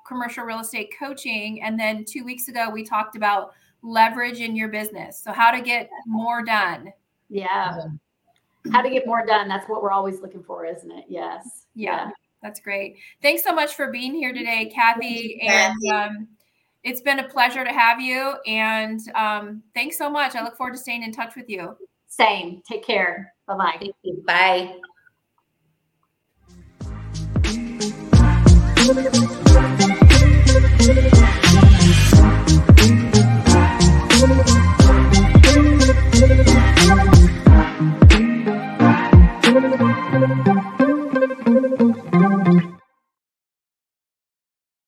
commercial 0.07 0.45
real 0.45 0.61
estate 0.61 0.93
coaching. 0.99 1.63
And 1.63 1.79
then 1.79 2.05
two 2.05 2.25
weeks 2.25 2.49
ago, 2.49 2.71
we 2.71 2.85
talked 2.85 3.17
about 3.17 3.53
leverage 3.83 4.41
in 4.41 4.57
your 4.57 4.69
business. 4.69 5.21
So, 5.23 5.33
how 5.33 5.51
to 5.51 5.61
get 5.61 5.91
more 6.07 6.45
done. 6.45 6.93
Yeah. 7.29 7.79
How 8.73 8.83
to 8.83 8.91
get 8.91 9.07
more 9.07 9.25
done. 9.25 9.49
That's 9.49 9.69
what 9.69 9.83
we're 9.83 9.93
always 9.93 10.21
looking 10.21 10.43
for, 10.43 10.65
isn't 10.65 10.91
it? 10.91 11.05
Yes. 11.09 11.67
Yeah. 11.75 12.07
yeah. 12.07 12.11
That's 12.43 12.61
great. 12.61 12.97
Thanks 13.23 13.43
so 13.43 13.53
much 13.53 13.75
for 13.75 13.91
being 13.91 14.15
here 14.15 14.33
today, 14.33 14.71
Kathy. 14.75 15.41
And 15.43 15.77
um, 15.93 16.29
it's 16.85 17.01
been 17.01 17.19
a 17.21 17.29
pleasure 17.29 17.65
to 17.65 17.73
have 17.73 18.01
you. 18.01 18.35
And 18.47 19.01
um, 19.15 19.63
thanks 19.75 19.99
so 19.99 20.09
much. 20.09 20.35
I 20.35 20.43
look 20.43 20.57
forward 20.57 20.73
to 20.73 20.79
staying 20.79 21.03
in 21.03 21.13
touch 21.13 21.37
with 21.37 21.49
you. 21.49 21.77
Same. 22.07 22.63
Take 22.69 22.85
care. 22.85 23.35
Bye-bye. 23.47 23.91
Bye. 24.27 24.79